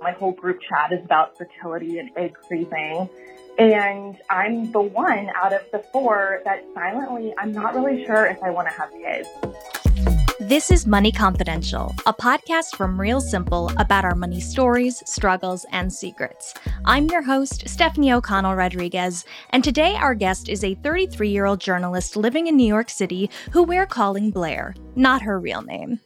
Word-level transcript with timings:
My 0.00 0.12
whole 0.12 0.32
group 0.32 0.60
chat 0.60 0.92
is 0.92 1.02
about 1.04 1.38
fertility 1.38 1.98
and 1.98 2.10
egg 2.16 2.36
freezing. 2.46 3.08
And 3.58 4.18
I'm 4.28 4.70
the 4.70 4.82
one 4.82 5.30
out 5.34 5.54
of 5.54 5.62
the 5.72 5.78
four 5.90 6.42
that 6.44 6.64
silently, 6.74 7.34
I'm 7.38 7.52
not 7.52 7.74
really 7.74 8.04
sure 8.04 8.26
if 8.26 8.42
I 8.42 8.50
want 8.50 8.68
to 8.68 8.74
have 8.74 8.90
kids. 8.92 9.28
This 10.38 10.70
is 10.70 10.86
Money 10.86 11.10
Confidential, 11.10 11.94
a 12.04 12.12
podcast 12.12 12.76
from 12.76 13.00
Real 13.00 13.22
Simple 13.22 13.72
about 13.78 14.04
our 14.04 14.14
money 14.14 14.38
stories, 14.38 15.02
struggles, 15.06 15.64
and 15.72 15.90
secrets. 15.90 16.52
I'm 16.84 17.06
your 17.06 17.22
host, 17.22 17.66
Stephanie 17.66 18.12
O'Connell 18.12 18.54
Rodriguez, 18.54 19.24
and 19.50 19.64
today 19.64 19.94
our 19.94 20.14
guest 20.14 20.50
is 20.50 20.62
a 20.62 20.74
33 20.74 21.30
year 21.30 21.46
old 21.46 21.60
journalist 21.60 22.16
living 22.16 22.48
in 22.48 22.56
New 22.56 22.68
York 22.68 22.90
City 22.90 23.30
who 23.50 23.62
we're 23.62 23.86
calling 23.86 24.30
Blair, 24.30 24.74
not 24.94 25.22
her 25.22 25.40
real 25.40 25.62
name. 25.62 26.00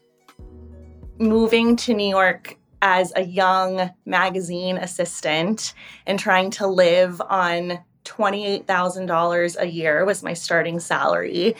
Moving 1.18 1.74
to 1.76 1.92
New 1.92 2.08
York 2.08 2.56
as 2.82 3.12
a 3.16 3.22
young 3.22 3.90
magazine 4.06 4.76
assistant 4.76 5.74
and 6.06 6.18
trying 6.18 6.50
to 6.50 6.66
live 6.66 7.20
on 7.20 7.78
$28,000 8.04 9.56
a 9.60 9.66
year 9.66 10.04
was 10.04 10.22
my 10.22 10.32
starting 10.32 10.80
salary. 10.80 11.54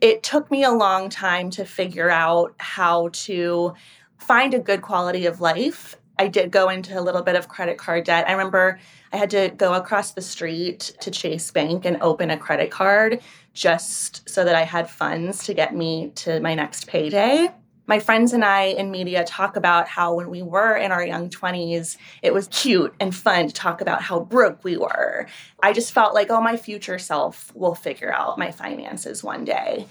It 0.00 0.22
took 0.22 0.50
me 0.50 0.64
a 0.64 0.72
long 0.72 1.08
time 1.08 1.50
to 1.50 1.64
figure 1.64 2.10
out 2.10 2.54
how 2.58 3.10
to 3.12 3.74
find 4.18 4.54
a 4.54 4.58
good 4.58 4.82
quality 4.82 5.26
of 5.26 5.40
life. 5.40 5.96
I 6.18 6.28
did 6.28 6.50
go 6.50 6.68
into 6.68 6.98
a 6.98 7.02
little 7.02 7.22
bit 7.22 7.36
of 7.36 7.48
credit 7.48 7.78
card 7.78 8.04
debt. 8.04 8.28
I 8.28 8.32
remember 8.32 8.78
I 9.12 9.16
had 9.16 9.30
to 9.30 9.52
go 9.56 9.74
across 9.74 10.12
the 10.12 10.22
street 10.22 10.92
to 11.00 11.10
Chase 11.10 11.50
Bank 11.50 11.84
and 11.84 12.00
open 12.00 12.30
a 12.30 12.36
credit 12.36 12.70
card 12.70 13.20
just 13.54 14.28
so 14.28 14.44
that 14.44 14.54
I 14.54 14.62
had 14.62 14.88
funds 14.88 15.44
to 15.44 15.54
get 15.54 15.74
me 15.74 16.12
to 16.16 16.40
my 16.40 16.54
next 16.54 16.86
payday 16.86 17.48
my 17.86 17.98
friends 17.98 18.32
and 18.32 18.44
I 18.44 18.64
in 18.64 18.90
media 18.90 19.24
talk 19.24 19.56
about 19.56 19.88
how 19.88 20.14
when 20.14 20.30
we 20.30 20.42
were 20.42 20.76
in 20.76 20.92
our 20.92 21.04
young 21.04 21.28
20s, 21.28 21.96
it 22.22 22.32
was 22.32 22.48
cute 22.48 22.94
and 23.00 23.14
fun 23.14 23.48
to 23.48 23.54
talk 23.54 23.80
about 23.80 24.02
how 24.02 24.20
broke 24.20 24.62
we 24.64 24.76
were. 24.76 25.26
I 25.62 25.72
just 25.72 25.92
felt 25.92 26.14
like, 26.14 26.30
oh, 26.30 26.40
my 26.40 26.56
future 26.56 26.98
self 26.98 27.54
will 27.54 27.74
figure 27.74 28.12
out 28.12 28.38
my 28.38 28.50
finances 28.50 29.24
one 29.24 29.44
day. 29.44 29.86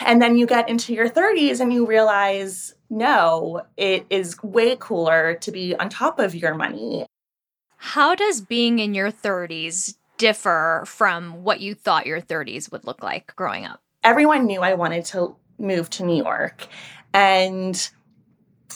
And 0.00 0.20
then 0.20 0.36
you 0.36 0.46
get 0.46 0.68
into 0.68 0.92
your 0.92 1.08
30s 1.08 1.60
and 1.60 1.72
you 1.72 1.86
realize, 1.86 2.74
no, 2.90 3.62
it 3.76 4.06
is 4.10 4.42
way 4.42 4.76
cooler 4.78 5.34
to 5.36 5.52
be 5.52 5.76
on 5.76 5.88
top 5.88 6.18
of 6.18 6.34
your 6.34 6.54
money. 6.54 7.06
How 7.76 8.14
does 8.14 8.40
being 8.40 8.80
in 8.80 8.94
your 8.94 9.12
30s 9.12 9.94
differ 10.18 10.82
from 10.86 11.44
what 11.44 11.60
you 11.60 11.74
thought 11.74 12.06
your 12.06 12.20
30s 12.20 12.72
would 12.72 12.84
look 12.84 13.02
like 13.02 13.34
growing 13.36 13.66
up? 13.66 13.80
Everyone 14.02 14.46
knew 14.46 14.60
I 14.62 14.74
wanted 14.74 15.04
to 15.06 15.36
move 15.58 15.90
to 15.90 16.04
New 16.04 16.22
York. 16.22 16.66
And 17.14 17.90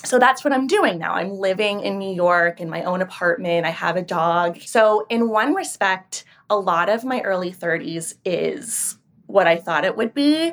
so 0.04 0.18
that's 0.18 0.44
what 0.44 0.52
I'm 0.52 0.68
doing 0.68 0.98
now. 0.98 1.14
I'm 1.14 1.32
living 1.32 1.80
in 1.80 1.98
New 1.98 2.14
York 2.14 2.60
in 2.60 2.70
my 2.70 2.84
own 2.84 3.02
apartment. 3.02 3.66
I 3.66 3.70
have 3.70 3.96
a 3.96 4.02
dog. 4.02 4.60
So, 4.60 5.04
in 5.10 5.28
one 5.28 5.54
respect, 5.54 6.24
a 6.48 6.56
lot 6.56 6.88
of 6.88 7.04
my 7.04 7.20
early 7.22 7.52
30s 7.52 8.14
is 8.24 8.96
what 9.26 9.46
I 9.46 9.56
thought 9.56 9.84
it 9.84 9.96
would 9.96 10.14
be. 10.14 10.52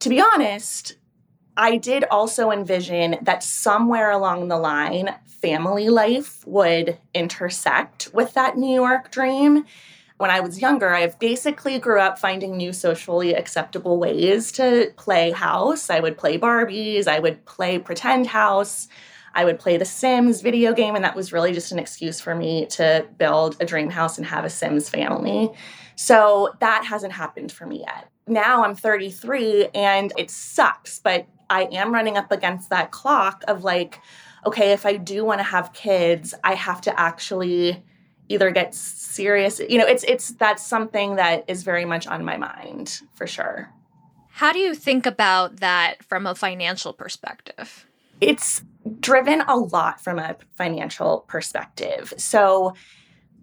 To 0.00 0.08
be 0.08 0.20
honest, 0.20 0.96
I 1.56 1.78
did 1.78 2.04
also 2.04 2.50
envision 2.50 3.16
that 3.22 3.42
somewhere 3.42 4.10
along 4.10 4.48
the 4.48 4.58
line, 4.58 5.14
family 5.26 5.88
life 5.88 6.46
would 6.46 6.98
intersect 7.14 8.10
with 8.12 8.34
that 8.34 8.56
New 8.56 8.74
York 8.74 9.10
dream 9.10 9.64
when 10.18 10.30
I 10.30 10.40
was 10.40 10.60
younger, 10.60 10.94
I 10.94 11.06
basically 11.06 11.78
grew 11.78 12.00
up 12.00 12.18
finding 12.18 12.56
new 12.56 12.72
socially 12.72 13.34
acceptable 13.34 13.98
ways 13.98 14.52
to 14.52 14.92
play 14.96 15.30
house. 15.30 15.90
I 15.90 16.00
would 16.00 16.16
play 16.16 16.38
Barbies, 16.38 17.08
I 17.08 17.18
would 17.18 17.44
play 17.44 17.78
pretend 17.78 18.26
house, 18.26 18.88
I 19.34 19.44
would 19.44 19.58
play 19.58 19.76
the 19.76 19.84
Sims 19.84 20.42
video 20.42 20.72
game, 20.72 20.94
and 20.94 21.04
that 21.04 21.16
was 21.16 21.32
really 21.32 21.52
just 21.52 21.72
an 21.72 21.78
excuse 21.78 22.20
for 22.20 22.34
me 22.34 22.66
to 22.66 23.06
build 23.18 23.56
a 23.60 23.64
dream 23.64 23.90
house 23.90 24.18
and 24.18 24.26
have 24.26 24.44
a 24.44 24.50
Sims 24.50 24.88
family. 24.88 25.50
So 25.96 26.52
that 26.60 26.84
hasn't 26.84 27.12
happened 27.12 27.52
for 27.52 27.66
me 27.66 27.80
yet. 27.80 28.08
Now 28.26 28.64
I'm 28.64 28.74
33 28.74 29.68
and 29.74 30.12
it 30.16 30.30
sucks, 30.30 30.98
but 30.98 31.26
I 31.50 31.64
am 31.72 31.92
running 31.92 32.16
up 32.16 32.30
against 32.30 32.70
that 32.70 32.90
clock 32.90 33.42
of 33.48 33.64
like, 33.64 34.00
okay, 34.46 34.72
if 34.72 34.86
I 34.86 34.96
do 34.96 35.24
want 35.24 35.40
to 35.40 35.44
have 35.44 35.72
kids, 35.72 36.34
I 36.44 36.54
have 36.54 36.80
to 36.82 37.00
actually 37.00 37.82
either 38.28 38.50
get 38.50 38.74
serious 38.74 39.60
you 39.68 39.78
know 39.78 39.86
it's 39.86 40.04
it's 40.04 40.32
that's 40.32 40.64
something 40.64 41.16
that 41.16 41.44
is 41.48 41.62
very 41.62 41.84
much 41.84 42.06
on 42.06 42.24
my 42.24 42.36
mind 42.36 43.00
for 43.14 43.26
sure. 43.26 43.70
How 44.34 44.52
do 44.52 44.58
you 44.58 44.74
think 44.74 45.04
about 45.04 45.58
that 45.60 46.02
from 46.02 46.26
a 46.26 46.34
financial 46.34 46.94
perspective? 46.94 47.86
It's 48.20 48.62
driven 49.00 49.42
a 49.42 49.56
lot 49.56 50.00
from 50.00 50.18
a 50.18 50.36
financial 50.54 51.24
perspective. 51.28 52.14
So 52.16 52.74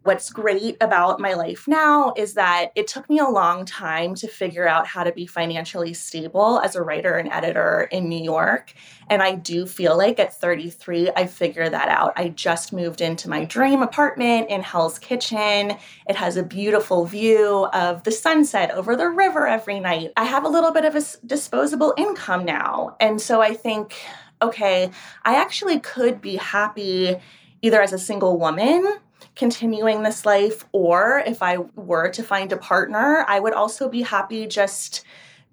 What's 0.03 0.29
great 0.29 0.77
about 0.79 1.19
my 1.19 1.33
life 1.33 1.67
now 1.67 2.13
is 2.15 2.35
that 2.35 2.71
it 2.75 2.87
took 2.87 3.09
me 3.09 3.19
a 3.19 3.27
long 3.27 3.65
time 3.65 4.15
to 4.15 4.29
figure 4.29 4.67
out 4.67 4.87
how 4.87 5.03
to 5.03 5.11
be 5.11 5.25
financially 5.25 5.93
stable 5.93 6.59
as 6.59 6.77
a 6.77 6.81
writer 6.81 7.17
and 7.17 7.29
editor 7.29 7.89
in 7.91 8.07
New 8.07 8.23
York. 8.23 8.73
And 9.09 9.21
I 9.21 9.35
do 9.35 9.65
feel 9.65 9.97
like 9.97 10.17
at 10.17 10.33
33, 10.33 11.11
I 11.17 11.27
figured 11.27 11.73
that 11.73 11.89
out. 11.89 12.13
I 12.15 12.29
just 12.29 12.71
moved 12.71 13.01
into 13.01 13.29
my 13.29 13.43
dream 13.43 13.81
apartment 13.81 14.49
in 14.49 14.61
Hell's 14.61 14.99
Kitchen. 14.99 15.75
It 16.07 16.15
has 16.15 16.38
a 16.38 16.43
beautiful 16.43 17.03
view 17.05 17.67
of 17.73 18.03
the 18.03 18.11
sunset 18.11 18.71
over 18.71 18.95
the 18.95 19.09
river 19.09 19.47
every 19.47 19.81
night. 19.81 20.13
I 20.15 20.23
have 20.23 20.45
a 20.45 20.49
little 20.49 20.71
bit 20.71 20.85
of 20.85 20.95
a 20.95 21.03
disposable 21.25 21.93
income 21.97 22.45
now. 22.45 22.95
And 23.01 23.19
so 23.19 23.41
I 23.41 23.53
think, 23.53 23.97
okay, 24.41 24.91
I 25.25 25.35
actually 25.35 25.81
could 25.81 26.21
be 26.21 26.38
happy 26.38 27.17
either 27.61 27.81
as 27.81 27.91
a 27.91 27.99
single 27.99 28.39
woman 28.39 28.99
continuing 29.35 30.03
this 30.03 30.25
life, 30.25 30.66
or 30.72 31.24
if 31.25 31.41
I 31.41 31.57
were 31.75 32.09
to 32.09 32.24
find 32.24 32.52
a 32.52 32.57
partner, 32.57 33.25
I 33.28 33.40
would 33.40 33.53
also 33.53 33.90
be 33.90 34.02
happy 34.02 34.47
just 34.47 35.03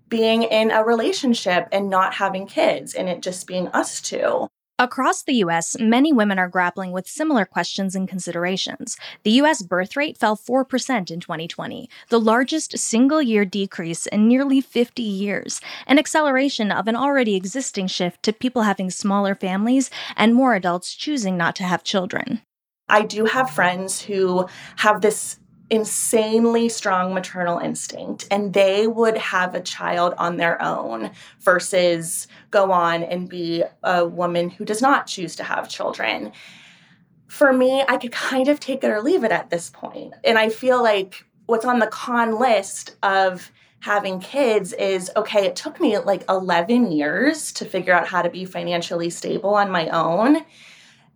being 0.09 0.43
in 0.45 0.71
a 0.71 0.85
relationship 0.85 1.69
and 1.73 1.91
not 1.91 2.15
having 2.15 2.47
kids 2.47 2.95
and 2.95 3.09
it 3.09 3.23
just 3.23 3.47
being 3.47 3.69
us 3.69 4.01
two. 4.01 4.49
Across 4.79 5.23
the 5.23 5.37
US, 5.37 5.79
many 5.81 6.13
women 6.13 6.39
are 6.39 6.51
grappling 6.51 6.93
with 6.93 7.09
similar 7.09 7.47
questions 7.47 7.95
and 7.95 8.07
considerations. 8.07 8.99
The 9.23 9.31
US 9.43 9.63
birth 9.63 9.97
rate 9.97 10.19
fell 10.19 10.37
4% 10.37 11.11
in 11.11 11.19
2020, 11.19 11.89
the 12.11 12.21
largest 12.21 12.77
single 12.77 13.23
year 13.23 13.47
decrease 13.47 14.07
in 14.07 14.29
nearly 14.29 14.61
50 14.61 15.01
years, 15.01 15.63
an 15.87 15.99
acceleration 15.99 16.71
of 16.71 16.89
an 16.89 16.95
already 16.95 17.37
existing 17.37 17.87
shift 17.87 18.23
to 18.25 18.35
people 18.35 18.63
having 18.63 18.91
smaller 18.91 19.35
families 19.35 19.91
and 20.15 20.35
more 20.35 20.55
adults 20.55 20.95
choosing 20.95 21.39
not 21.39 21.57
to 21.57 21.65
have 21.65 21.83
children. 21.83 22.43
I 22.89 23.03
do 23.03 23.25
have 23.25 23.51
friends 23.51 24.01
who 24.01 24.47
have 24.77 25.01
this 25.01 25.39
insanely 25.69 26.69
strong 26.69 27.13
maternal 27.13 27.59
instinct 27.59 28.27
and 28.31 28.53
they 28.53 28.87
would 28.87 29.17
have 29.17 29.55
a 29.55 29.61
child 29.61 30.15
on 30.17 30.37
their 30.37 30.63
own 30.63 31.11
versus 31.41 32.29
go 32.53 32.71
on 32.71 33.03
and 33.03 33.29
be 33.29 33.65
a 33.83 34.07
woman 34.07 34.49
who 34.49 34.65
does 34.65 34.81
not 34.81 35.09
choose 35.09 35.35
to 35.37 35.43
have 35.43 35.69
children. 35.69 36.31
For 37.27 37.53
me, 37.53 37.85
I 37.89 37.97
could 37.97 38.13
kind 38.13 38.47
of 38.47 38.61
take 38.61 38.85
it 38.85 38.91
or 38.91 39.03
leave 39.03 39.25
it 39.25 39.33
at 39.33 39.51
this 39.51 39.71
point. 39.71 40.15
And 40.23 40.39
I 40.39 40.51
feel 40.51 40.81
like 40.81 41.25
what's 41.47 41.65
on 41.65 41.81
the 41.81 41.89
con 41.89 42.39
list 42.39 42.95
of 43.03 43.51
having 43.81 44.21
kids 44.21 44.73
is 44.73 45.11
okay, 45.17 45.47
it 45.47 45.57
took 45.57 45.81
me 45.81 45.99
like 45.99 46.25
11 46.29 46.93
years 46.93 47.53
to 47.53 47.65
figure 47.65 47.93
out 47.93 48.07
how 48.07 48.23
to 48.23 48.31
be 48.31 48.45
financially 48.45 49.11
stable 49.11 49.55
on 49.55 49.71
my 49.71 49.89
own 49.89 50.45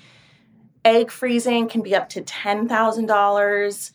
Egg 0.85 1.11
freezing 1.11 1.67
can 1.67 1.81
be 1.81 1.95
up 1.95 2.09
to 2.09 2.21
$10,000. 2.21 3.91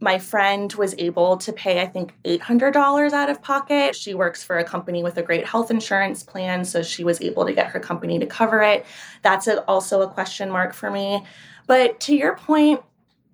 My 0.00 0.18
friend 0.18 0.72
was 0.74 0.94
able 0.98 1.38
to 1.38 1.52
pay, 1.52 1.80
I 1.80 1.86
think, 1.86 2.14
$800 2.24 3.12
out 3.12 3.30
of 3.30 3.40
pocket. 3.40 3.96
She 3.96 4.12
works 4.12 4.42
for 4.42 4.58
a 4.58 4.64
company 4.64 5.02
with 5.02 5.16
a 5.16 5.22
great 5.22 5.46
health 5.46 5.70
insurance 5.70 6.22
plan, 6.22 6.64
so 6.64 6.82
she 6.82 7.02
was 7.02 7.20
able 7.22 7.46
to 7.46 7.52
get 7.52 7.68
her 7.68 7.80
company 7.80 8.18
to 8.18 8.26
cover 8.26 8.62
it. 8.62 8.84
That's 9.22 9.46
a, 9.46 9.62
also 9.64 10.02
a 10.02 10.08
question 10.08 10.50
mark 10.50 10.74
for 10.74 10.90
me. 10.90 11.24
But 11.66 11.98
to 12.00 12.14
your 12.14 12.36
point, 12.36 12.80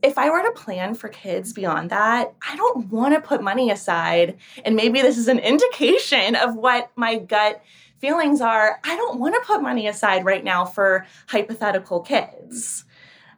if 0.02 0.18
I 0.18 0.30
were 0.30 0.42
to 0.42 0.50
plan 0.52 0.94
for 0.94 1.08
kids 1.08 1.52
beyond 1.52 1.90
that, 1.90 2.32
I 2.48 2.56
don't 2.56 2.88
want 2.88 3.14
to 3.14 3.20
put 3.20 3.42
money 3.42 3.70
aside. 3.70 4.36
And 4.64 4.76
maybe 4.76 5.00
this 5.00 5.16
is 5.16 5.28
an 5.28 5.38
indication 5.38 6.34
of 6.36 6.56
what 6.56 6.90
my 6.96 7.18
gut 7.18 7.62
feelings 7.98 8.40
are. 8.40 8.80
I 8.84 8.96
don't 8.96 9.20
want 9.20 9.34
to 9.34 9.46
put 9.46 9.62
money 9.62 9.86
aside 9.86 10.24
right 10.24 10.42
now 10.42 10.64
for 10.64 11.06
hypothetical 11.28 12.00
kids. 12.00 12.84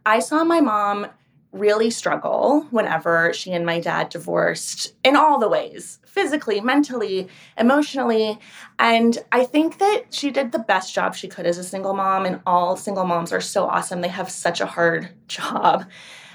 I 0.07 0.21
saw 0.21 0.43
my 0.43 0.61
mom 0.61 1.09
really 1.55 1.89
struggle 1.89 2.67
whenever 2.71 3.33
she 3.33 3.53
and 3.53 3.65
my 3.65 3.81
dad 3.81 4.09
divorced 4.09 4.93
in 5.05 5.15
all 5.17 5.39
the 5.39 5.49
ways 5.49 6.01
physically, 6.05 6.61
mentally, 6.61 7.29
emotionally. 7.57 8.39
And 8.79 9.17
I 9.33 9.45
think 9.45 9.79
that 9.79 10.05
she 10.11 10.31
did 10.31 10.53
the 10.53 10.59
best 10.59 10.95
job 10.95 11.15
she 11.15 11.29
could 11.29 11.47
as 11.47 11.59
a 11.59 11.65
single 11.65 11.95
mom, 11.95 12.27
and 12.27 12.41
all 12.47 12.77
single 12.77 13.05
moms 13.05 13.33
are 13.33 13.41
so 13.41 13.65
awesome. 13.65 14.01
They 14.01 14.09
have 14.09 14.31
such 14.31 14.61
a 14.61 14.67
hard 14.67 15.11
job. 15.29 15.87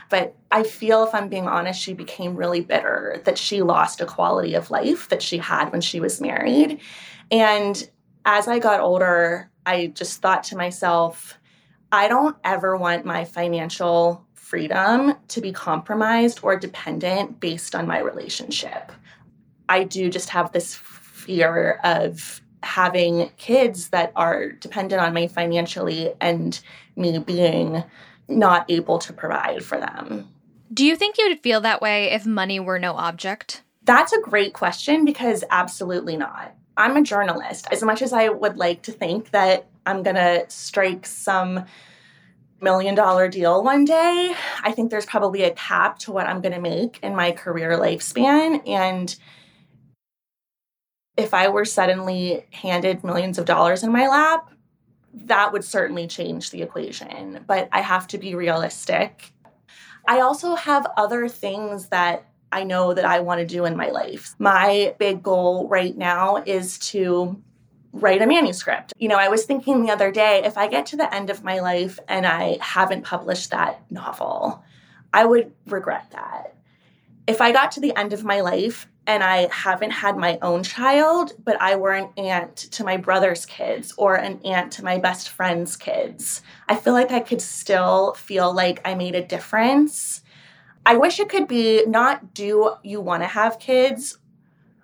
But 0.10 0.36
I 0.52 0.64
feel, 0.64 1.04
if 1.04 1.14
I'm 1.14 1.30
being 1.30 1.48
honest, 1.48 1.80
she 1.80 1.94
became 1.94 2.36
really 2.36 2.62
bitter 2.62 3.22
that 3.26 3.38
she 3.38 3.62
lost 3.62 4.02
a 4.02 4.06
quality 4.06 4.56
of 4.56 4.72
life 4.72 5.08
that 5.10 5.22
she 5.22 5.38
had 5.38 5.72
when 5.72 5.82
she 5.82 6.00
was 6.00 6.20
married. 6.20 6.80
And 7.30 7.90
as 8.26 8.48
I 8.48 8.60
got 8.60 8.80
older, 8.80 9.52
I 9.66 9.88
just 9.88 10.22
thought 10.22 10.44
to 10.46 10.58
myself, 10.58 11.38
I 11.92 12.08
don't 12.08 12.36
ever 12.44 12.76
want 12.76 13.06
my 13.06 13.26
financial 13.26 14.26
freedom 14.50 15.14
to 15.28 15.42
be 15.42 15.52
compromised 15.52 16.40
or 16.42 16.58
dependent 16.58 17.40
based 17.40 17.76
on 17.76 17.86
my 17.86 18.00
relationship. 18.00 18.92
I 19.70 19.84
do 19.84 20.10
just 20.10 20.30
have 20.30 20.52
this 20.52 20.74
fear 20.74 21.80
of 21.84 22.42
having 22.64 23.30
kids 23.38 23.90
that 23.90 24.12
are 24.16 24.50
dependent 24.50 25.02
on 25.04 25.14
me 25.14 25.28
financially 25.28 26.12
and 26.20 26.60
me 26.96 27.20
being 27.20 27.84
not 28.28 28.66
able 28.70 28.98
to 28.98 29.14
provide 29.14 29.64
for 29.64 29.80
them. 29.80 30.28
Do 30.74 30.84
you 30.84 30.96
think 30.96 31.20
you'd 31.20 31.42
feel 31.42 31.62
that 31.62 31.82
way 31.82 32.12
if 32.12 32.26
money 32.26 32.60
were 32.60 32.80
no 32.80 32.94
object? 32.94 33.62
That's 33.84 34.14
a 34.14 34.22
great 34.22 34.54
question 34.54 35.06
because 35.06 35.44
absolutely 35.52 36.18
not. 36.18 36.56
I'm 36.76 36.98
a 36.98 37.04
journalist. 37.04 37.68
As 37.72 37.84
much 37.84 38.02
as 38.02 38.14
I 38.14 38.30
would 38.30 38.58
like 38.58 38.82
to 38.84 38.92
think 38.92 39.30
that 39.30 39.68
I'm 39.86 40.02
going 40.02 40.16
to 40.16 40.46
strike 40.48 41.06
some 41.06 41.66
million 42.62 42.96
dollar 42.96 43.28
deal 43.28 43.64
one 43.64 43.86
day, 43.86 44.34
I 44.64 44.72
think 44.72 44.92
there's 44.92 45.06
probably 45.06 45.44
a 45.44 45.52
cap 45.52 46.00
to 46.00 46.12
what 46.12 46.28
I'm 46.28 46.42
going 46.42 46.54
to 46.54 46.62
make 46.62 47.00
in 47.02 47.16
my 47.16 47.32
career 47.32 47.78
lifespan. 47.78 48.68
And 48.68 49.16
if 51.18 51.34
I 51.34 51.50
were 51.50 51.66
suddenly 51.66 52.46
handed 52.52 53.04
millions 53.04 53.38
of 53.38 53.46
dollars 53.46 53.84
in 53.84 53.92
my 53.92 54.08
lap, 54.08 54.52
that 55.14 55.52
would 55.52 55.64
certainly 55.64 56.08
change 56.08 56.52
the 56.52 56.62
equation. 56.62 57.44
But 57.48 57.70
I 57.72 57.82
have 57.82 58.08
to 58.08 58.18
be 58.18 58.36
realistic. 58.36 59.34
I 60.08 60.22
also 60.22 60.56
have 60.56 60.88
other 60.98 61.28
things 61.28 61.90
that 61.90 62.26
I 62.52 62.64
know 62.64 62.94
that 62.94 63.06
I 63.06 63.20
want 63.20 63.40
to 63.40 63.46
do 63.46 63.66
in 63.66 63.76
my 63.76 63.90
life. 63.90 64.34
My 64.40 64.96
big 64.98 65.22
goal 65.22 65.68
right 65.68 65.96
now 65.96 66.38
is 66.46 66.80
to 66.80 67.42
write 67.92 68.22
a 68.22 68.28
manuscript. 68.28 68.94
You 68.98 69.10
know, 69.10 69.18
I 69.18 69.30
was 69.30 69.46
thinking 69.46 69.84
the 69.84 69.92
other 69.92 70.12
day 70.12 70.42
if 70.44 70.58
I 70.58 70.68
get 70.68 70.86
to 70.88 70.98
the 70.98 71.14
end 71.14 71.30
of 71.30 71.44
my 71.44 71.60
life 71.60 72.00
and 72.08 72.26
I 72.26 72.58
haven't 72.62 73.04
published 73.04 73.52
that 73.52 73.82
novel, 73.92 74.64
I 75.14 75.26
would 75.26 75.52
regret 75.66 76.12
that. 76.12 76.56
If 77.28 77.42
I 77.42 77.52
got 77.52 77.72
to 77.74 77.80
the 77.80 77.96
end 77.96 78.14
of 78.14 78.24
my 78.24 78.42
life 78.42 78.88
and 79.08 79.24
I 79.24 79.48
haven't 79.52 79.90
had 79.90 80.18
my 80.18 80.38
own 80.42 80.62
child, 80.62 81.34
but 81.44 81.60
I 81.60 81.78
were 81.78 81.94
an 81.94 82.10
aunt 82.16 82.56
to 82.56 82.84
my 82.84 82.98
brother's 82.98 83.46
kids 83.46 83.92
or 83.98 84.16
an 84.16 84.40
aunt 84.46 84.72
to 84.74 84.84
my 84.84 85.00
best 85.00 85.30
friend's 85.30 85.76
kids, 85.76 86.44
I 86.68 86.76
feel 86.76 86.94
like 86.94 87.12
I 87.12 87.20
could 87.20 87.42
still 87.42 88.14
feel 88.14 88.54
like 88.54 88.82
I 88.86 88.94
made 88.94 89.16
a 89.16 89.26
difference. 89.26 90.22
I 90.86 90.98
wish 90.98 91.20
it 91.20 91.30
could 91.30 91.48
be 91.48 91.86
not 91.88 92.36
do 92.36 92.76
you 92.84 93.02
want 93.02 93.24
to 93.24 93.28
have 93.28 93.58
kids 93.58 94.19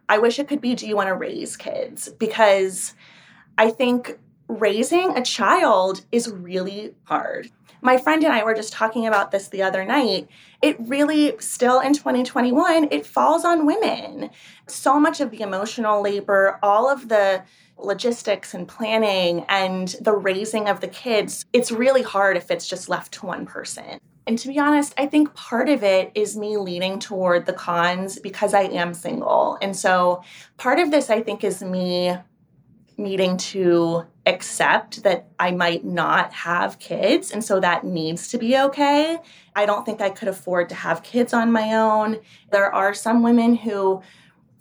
I 0.08 0.18
wish 0.20 0.40
it 0.40 0.48
could 0.48 0.62
be 0.62 0.76
do 0.76 0.88
you 0.88 0.96
want 0.96 1.08
to 1.08 1.16
raise 1.16 1.58
kids? 1.58 2.10
Because 2.10 2.94
I 3.58 3.70
think 3.70 4.20
raising 4.48 5.18
a 5.18 5.24
child 5.24 6.06
is 6.12 6.30
really 6.30 6.94
hard. 7.06 7.50
My 7.82 7.98
friend 7.98 8.24
and 8.24 8.34
I 8.34 8.44
were 8.44 8.56
just 8.56 8.74
talking 8.74 9.06
about 9.06 9.32
this 9.32 9.48
the 9.50 9.62
other 9.62 9.86
night. 9.86 10.28
It 10.62 10.76
really, 10.80 11.36
still 11.40 11.80
in 11.80 11.94
2021, 11.94 12.88
it 12.92 13.06
falls 13.06 13.46
on 13.46 13.66
women. 13.66 14.32
So 14.68 15.00
much 15.00 15.22
of 15.22 15.30
the 15.30 15.42
emotional 15.42 16.02
labor, 16.02 16.60
all 16.64 16.90
of 16.90 17.10
the 17.10 17.44
logistics 17.78 18.54
and 18.54 18.68
planning 18.68 19.46
and 19.50 19.90
the 20.02 20.14
raising 20.14 20.68
of 20.68 20.82
the 20.82 20.88
kids, 20.88 21.46
it's 21.54 21.72
really 21.72 22.02
hard 22.02 22.38
if 22.38 22.50
it's 22.50 22.68
just 22.68 22.90
left 22.90 23.12
to 23.14 23.26
one 23.26 23.46
person. 23.46 24.00
And 24.28 24.40
to 24.40 24.48
be 24.48 24.58
honest, 24.58 24.94
I 24.98 25.06
think 25.06 25.36
part 25.36 25.70
of 25.70 25.84
it 25.84 26.12
is 26.16 26.36
me 26.36 26.58
leaning 26.58 27.00
toward 27.00 27.46
the 27.46 27.54
cons 27.54 28.20
because 28.20 28.54
I 28.54 28.64
am 28.64 28.94
single. 28.94 29.58
And 29.62 29.76
so 29.76 30.24
part 30.58 30.80
of 30.80 30.90
this, 30.90 31.10
I 31.10 31.22
think, 31.22 31.44
is 31.44 31.62
me 31.62 32.16
needing 32.98 33.38
to 33.38 34.06
accept 34.26 35.04
that 35.04 35.28
I 35.38 35.52
might 35.52 35.86
not 35.86 36.34
have 36.34 36.80
kids. 36.80 37.32
And 37.32 37.44
so 37.44 37.60
that 37.60 37.84
needs 37.84 38.30
to 38.30 38.38
be 38.38 38.58
okay. 38.58 39.20
I 39.56 39.66
don't 39.66 39.86
think 39.86 40.02
I 40.02 40.10
could 40.10 40.28
afford 40.28 40.70
to 40.70 40.76
have 40.76 41.04
kids 41.04 41.34
on 41.34 41.52
my 41.52 41.74
own. 41.74 42.20
There 42.52 42.74
are 42.74 42.94
some 42.94 43.22
women 43.22 43.56
who 43.56 44.02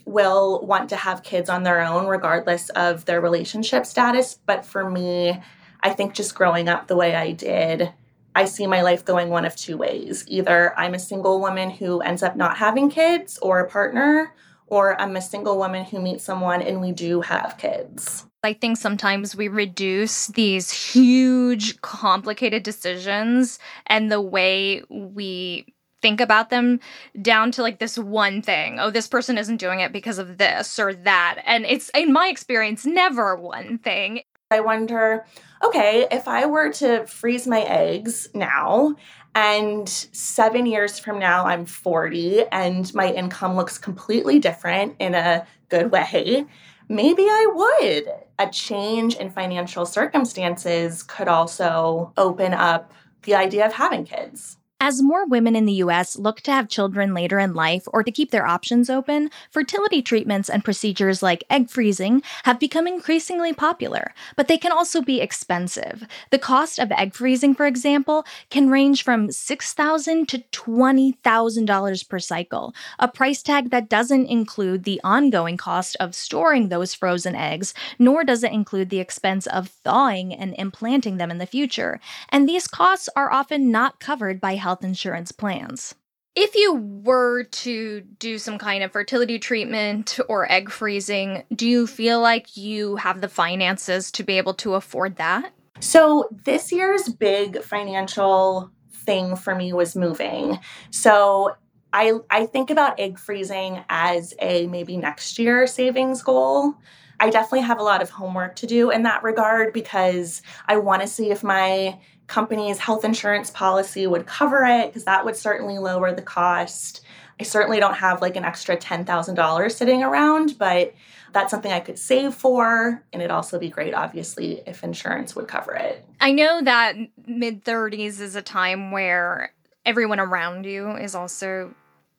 will 0.05 0.67
want 0.67 0.91
to 0.91 0.97
have 0.97 1.23
kids 1.23 1.49
on 1.49 1.63
their 1.63 1.81
own, 1.81 2.07
regardless 2.07 2.69
of 2.71 3.07
their 3.07 3.21
relationship 3.21 3.87
status. 3.87 4.39
But 4.45 4.67
for 4.67 4.91
me, 4.91 5.41
I 5.83 5.91
think 5.91 6.13
just 6.13 6.35
growing 6.35 6.69
up 6.69 6.89
the 6.89 6.97
way 6.97 7.15
I 7.15 7.33
did, 7.33 7.93
I 8.35 8.45
see 8.47 8.67
my 8.67 8.83
life 8.83 9.05
going 9.05 9.31
one 9.31 9.45
of 9.45 9.55
two 9.57 9.77
ways. 9.77 10.25
Either 10.27 10.77
I'm 10.79 10.95
a 10.95 10.99
single 10.99 11.41
woman 11.41 11.71
who 11.71 12.01
ends 12.01 12.23
up 12.23 12.37
not 12.37 12.57
having 12.57 12.91
kids 12.91 13.39
or 13.39 13.61
a 13.61 13.71
partner, 13.71 14.35
or 14.67 15.01
I'm 15.01 15.17
a 15.17 15.23
single 15.23 15.59
woman 15.59 15.85
who 15.85 16.01
meets 16.01 16.25
someone 16.25 16.63
and 16.63 16.81
we 16.81 16.93
do 16.93 17.21
have 17.21 17.57
kids. 17.59 18.27
I 18.43 18.53
think 18.53 18.77
sometimes 18.77 19.37
we 19.37 19.49
reduce 19.49 20.27
these 20.29 20.71
huge, 20.71 21.81
complicated 21.81 22.63
decisions 22.63 23.59
and 23.87 24.11
the 24.11 24.21
way 24.21 24.83
we 24.89 25.75
think 26.03 26.21
about 26.21 26.51
them 26.51 26.81
down 27.23 27.51
to 27.53 27.63
like 27.63 27.79
this 27.79 27.97
one 27.97 28.43
thing. 28.43 28.79
Oh, 28.79 28.91
this 28.91 29.07
person 29.07 29.39
isn't 29.39 29.57
doing 29.57 29.81
it 29.81 29.93
because 29.93 30.19
of 30.19 30.37
this 30.37 30.79
or 30.79 30.93
that. 30.93 31.41
And 31.47 31.65
it's, 31.65 31.91
in 31.95 32.13
my 32.13 32.29
experience, 32.29 32.85
never 32.85 33.35
one 33.37 33.79
thing. 33.79 34.21
I 34.55 34.61
wonder 34.61 35.27
okay, 35.65 36.07
if 36.11 36.29
I 36.29 36.47
were 36.47 36.71
to 36.75 37.07
freeze 37.07 37.47
my 37.47 37.63
eggs 37.63 38.29
now 38.35 38.95
and 39.35 39.89
seven 39.89 40.67
years 40.67 40.99
from 40.99 41.19
now 41.19 41.47
I'm 41.47 41.65
40 41.65 42.45
and 42.53 42.93
my 42.95 43.13
income 43.13 43.57
looks 43.57 43.79
completely 43.79 44.39
different 44.39 44.95
in 44.99 45.15
a 45.15 45.47
good 45.71 45.91
way, 45.91 46.47
maybe 46.89 47.23
I 47.23 47.47
would. 47.55 48.13
A 48.39 48.51
change 48.51 49.15
in 49.17 49.31
financial 49.31 49.87
circumstances 49.87 51.03
could 51.03 51.29
also 51.29 52.13
open 52.17 52.53
up 52.53 52.93
the 53.23 53.35
idea 53.35 53.67
of 53.67 53.73
having 53.73 54.05
kids. 54.05 54.59
As 54.81 55.01
more 55.01 55.25
women 55.25 55.57
in 55.57 55.65
the 55.65 55.81
US 55.85 56.19
look 56.19 56.43
to 56.43 56.53
have 56.53 56.69
children 56.69 57.15
later 57.15 57.39
in 57.39 57.55
life 57.55 57.85
or 57.87 58.03
to 58.03 58.11
keep 58.11 58.31
their 58.31 58.47
options 58.47 58.91
open, 58.91 59.31
fertility 59.51 60.03
treatments 60.03 60.51
and 60.51 60.63
procedures 60.63 61.23
like 61.23 61.43
egg 61.49 61.71
freezing 61.71 62.23
have 62.43 62.61
become 62.61 62.87
increasingly 62.87 63.55
popular, 63.55 64.13
but 64.37 64.47
they 64.47 64.59
can 64.59 64.73
also 64.73 65.01
be 65.01 65.23
expensive. 65.23 66.07
The 66.31 66.39
cost 66.39 66.79
of 66.79 66.93
egg 66.93 67.15
freezing, 67.15 67.55
for 67.55 67.65
example, 67.65 68.27
can 68.51 68.69
range 68.69 69.05
from 69.05 69.29
$6,000 69.29 70.29
to 70.29 70.39
$20,000 70.53 72.09
per 72.09 72.19
cycle, 72.19 72.75
a 72.99 73.09
price 73.09 73.43
tag 73.43 73.71
that 73.71 73.89
doesn't 73.89 74.27
include 74.27 74.85
the 74.85 75.01
ongoing 75.03 75.57
cost 75.57 75.97
of 75.99 76.15
storing 76.15 76.69
those 76.69 76.93
frozen 76.93 77.35
eggs, 77.35 77.73
nor 77.99 78.23
does 78.23 78.43
it 78.43 78.53
include 78.53 78.91
the 78.91 79.01
expense 79.01 79.47
of 79.47 79.69
thawing 79.69 80.35
and 80.35 80.55
implanting 80.59 81.17
them 81.17 81.31
in 81.31 81.39
the 81.39 81.47
future. 81.47 82.01
And 82.29 82.47
these 82.47 82.67
costs 82.67 83.09
are 83.17 83.33
often 83.33 83.71
not 83.71 83.99
covered 83.99 84.43
by 84.43 84.57
health 84.65 84.75
health 84.75 84.83
insurance 84.83 85.31
plans. 85.31 85.95
If 86.35 86.57
you 86.57 86.75
were 87.05 87.45
to 87.45 88.01
do 88.19 88.39
some 88.39 88.59
kind 88.59 88.83
of 88.83 88.91
fertility 88.91 89.39
treatment 89.39 90.19
or 90.29 90.51
egg 90.51 90.71
freezing, 90.71 91.45
do 91.55 91.69
you 91.69 91.87
feel 91.87 92.21
like 92.21 92.57
you 92.57 92.97
have 92.97 93.21
the 93.21 93.29
finances 93.29 94.11
to 94.13 94.25
be 94.25 94.37
able 94.39 94.55
to 94.55 94.75
afford 94.75 95.17
that? 95.17 95.53
So, 95.79 96.29
this 96.45 96.73
year's 96.73 97.09
big 97.09 97.63
financial 97.63 98.71
thing 98.91 99.37
for 99.37 99.55
me 99.55 99.73
was 99.73 99.95
moving. 99.95 100.59
So, 100.91 101.55
I, 101.93 102.15
I 102.31 102.47
think 102.47 102.71
about 102.71 102.99
egg 102.99 103.19
freezing 103.19 103.85
as 103.89 104.35
a 104.41 104.67
maybe 104.67 104.97
next 104.97 105.39
year 105.39 105.69
savings 105.69 106.23
goal. 106.23 106.75
I 107.21 107.31
definitely 107.31 107.61
have 107.61 107.79
a 107.79 107.85
lot 107.85 108.03
of 108.03 108.11
homework 108.11 108.57
to 108.57 108.67
do 108.67 108.91
in 108.91 109.05
that 109.05 109.23
regard 109.23 109.73
because 109.73 110.43
I 110.67 110.79
want 110.79 111.03
to 111.03 111.09
see 111.09 111.31
if 111.31 111.45
my 111.45 111.99
company's 112.27 112.79
health 112.79 113.05
insurance 113.05 113.51
policy 113.51 114.07
would 114.07 114.27
cover 114.27 114.65
it 114.65 114.89
because 114.89 115.05
that 115.05 115.25
would 115.25 115.37
certainly 115.37 115.79
lower 115.79 116.13
the 116.13 116.23
cost. 116.23 117.03
I 117.39 117.43
certainly 117.43 117.81
don't 117.81 117.95
have 117.95 118.23
like 118.23 118.37
an 118.37 118.45
extra 118.45 118.77
$10,000 118.77 119.73
sitting 119.73 120.03
around, 120.03 120.57
but 120.59 120.95
that's 121.33 121.51
something 121.51 121.73
I 121.73 121.81
could 121.81 121.99
save 121.99 122.33
for. 122.33 123.03
And 123.13 123.21
it'd 123.21 123.31
also 123.31 123.59
be 123.59 123.69
great, 123.69 123.93
obviously, 123.93 124.63
if 124.67 124.85
insurance 124.85 125.35
would 125.35 125.49
cover 125.49 125.75
it. 125.75 126.05
I 126.21 126.33
know 126.33 126.63
that 126.63 126.97
mid 127.27 127.65
30s 127.65 128.21
is 128.21 128.37
a 128.37 128.43
time 128.43 128.93
where 128.93 129.53
everyone 129.85 130.21
around 130.21 130.65
you 130.65 130.93
is 130.93 131.15
also 131.15 131.75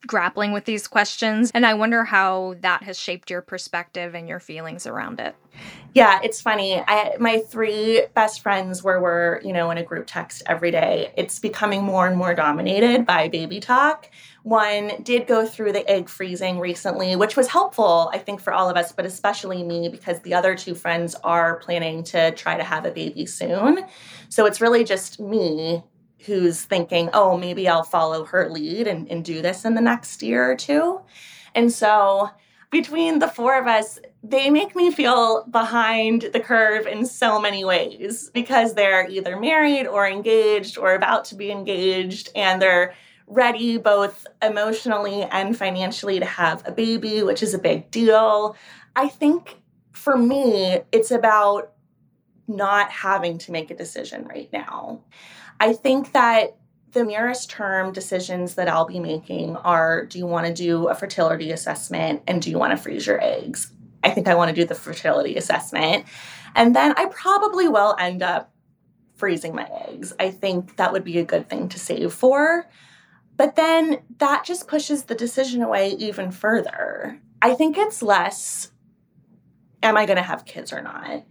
grappling 0.06 0.52
with 0.52 0.66
these 0.66 0.88
questions. 0.88 1.52
And 1.54 1.66
I 1.66 1.74
wonder 1.74 2.04
how 2.04 2.56
that 2.62 2.84
has 2.84 3.00
shaped 3.00 3.30
your 3.30 3.42
perspective 3.42 4.14
and 4.16 4.28
your 4.28 4.40
feelings 4.40 4.86
around 4.86 5.20
it. 5.20 5.36
Yeah, 5.94 6.20
it's 6.22 6.42
funny. 6.42 6.84
I 6.86 7.16
my 7.20 7.40
three 7.40 8.06
best 8.14 8.42
friends 8.42 8.84
where 8.84 9.02
we're, 9.02 9.40
you 9.42 9.54
know, 9.54 9.72
in 9.72 9.78
a 9.78 9.84
group 9.84 10.06
text 10.08 10.44
every 10.46 10.70
day, 10.70 11.14
it's 11.16 11.40
becoming 11.40 11.84
more 11.84 12.08
and 12.08 12.18
more 12.18 12.36
dominated 12.36 13.06
by 13.06 13.30
baby 13.30 13.60
talk. 13.60 14.10
One 14.44 15.02
did 15.02 15.26
go 15.26 15.46
through 15.46 15.72
the 15.72 15.90
egg 15.90 16.10
freezing 16.10 16.60
recently, 16.60 17.16
which 17.16 17.36
was 17.36 17.48
helpful, 17.48 18.12
I 18.14 18.20
think, 18.20 18.42
for 18.42 18.54
all 18.54 18.70
of 18.70 18.78
us, 18.78 18.92
but 18.92 19.06
especially 19.06 19.64
me 19.64 19.90
because 19.90 20.20
the 20.20 20.34
other 20.34 20.54
two 20.56 20.76
friends 20.76 21.16
are 21.24 21.58
planning 21.60 22.04
to 22.06 22.32
try 22.32 22.58
to 22.58 22.64
have 22.64 22.86
a 22.86 22.92
baby 22.92 23.26
soon. 23.26 23.86
So 24.30 24.46
it's 24.46 24.62
really 24.62 24.84
just 24.84 25.20
me 25.20 25.84
who's 26.26 26.64
thinking, 26.64 27.10
oh, 27.14 27.38
maybe 27.38 27.68
I'll 27.68 27.84
follow 27.84 28.26
her 28.26 28.50
lead 28.50 28.88
and, 28.88 29.10
and 29.10 29.24
do 29.24 29.42
this 29.42 29.66
in 29.66 29.76
the 29.76 29.82
next 29.82 30.22
year 30.22 30.52
or 30.52 30.56
two. 30.56 31.02
And 31.54 31.72
so 31.72 32.30
between 32.72 33.20
the 33.20 33.28
four 33.28 33.58
of 33.58 33.68
us, 33.68 34.00
they 34.24 34.50
make 34.50 34.76
me 34.76 34.92
feel 34.92 35.46
behind 35.50 36.24
the 36.34 36.40
curve 36.40 36.88
in 36.88 37.06
so 37.06 37.40
many 37.40 37.64
ways 37.64 38.30
because 38.34 38.74
they're 38.74 39.08
either 39.08 39.40
married 39.40 39.88
or 39.88 40.08
engaged 40.08 40.78
or 40.78 40.94
about 40.94 41.26
to 41.26 41.36
be 41.36 41.52
engaged 41.52 42.30
and 42.36 42.62
they're 42.62 42.96
ready 43.28 43.78
both 43.78 44.28
emotionally 44.42 45.24
and 45.24 45.58
financially 45.58 46.20
to 46.20 46.26
have 46.26 46.68
a 46.68 46.72
baby, 46.72 47.24
which 47.24 47.42
is 47.42 47.54
a 47.54 47.60
big 47.60 47.90
deal. 47.92 48.56
I 48.96 49.10
think 49.10 49.58
for 49.92 50.18
me, 50.18 50.82
it's 50.92 51.12
about 51.12 51.72
not 52.48 52.92
having 52.92 53.38
to 53.40 53.52
make 53.52 53.72
a 53.72 53.76
decision 53.76 54.26
right 54.26 54.50
now. 54.54 55.02
I 55.60 55.74
think 55.74 56.12
that 56.14 56.58
the 56.92 57.04
nearest 57.04 57.50
term 57.50 57.92
decisions 57.92 58.56
that 58.56 58.70
I'll 58.70 58.88
be 58.88 59.00
making 59.00 59.58
are 59.58 60.06
do 60.06 60.18
you 60.18 60.26
want 60.26 60.48
to 60.48 60.54
do 60.54 60.88
a 60.88 60.96
fertility 60.96 61.52
assessment 61.52 62.24
and 62.26 62.42
do 62.42 62.50
you 62.50 62.58
want 62.58 62.72
to 62.72 62.78
freeze 62.78 63.06
your 63.06 63.22
eggs? 63.22 63.72
I 64.04 64.12
think 64.12 64.28
I 64.28 64.36
want 64.36 64.50
to 64.50 64.56
do 64.56 64.66
the 64.66 64.76
fertility 64.76 65.36
assessment. 65.36 66.06
And 66.56 66.76
then 66.76 66.94
I 66.96 67.08
probably 67.08 67.68
will 67.68 67.96
end 68.00 68.24
up 68.24 68.54
freezing 69.16 69.56
my 69.56 69.70
eggs. 69.88 70.14
I 70.20 70.32
think 70.32 70.78
that 70.78 70.94
would 70.94 71.04
be 71.04 71.20
a 71.20 71.26
good 71.26 71.50
thing 71.50 71.70
to 71.70 71.80
save 71.80 72.14
for. 72.14 72.66
But 73.38 73.56
then 73.56 74.00
that 74.18 74.46
just 74.46 74.68
pushes 74.68 75.04
the 75.04 75.16
decision 75.16 75.62
away 75.62 75.92
even 76.00 76.32
further. 76.32 77.20
I 77.42 77.56
think 77.56 77.78
it's 77.78 78.02
less, 78.02 78.72
am 79.84 79.98
I 79.98 80.06
going 80.06 80.18
to 80.18 80.24
have 80.24 80.46
kids 80.46 80.72
or 80.72 80.82
not? 80.82 81.26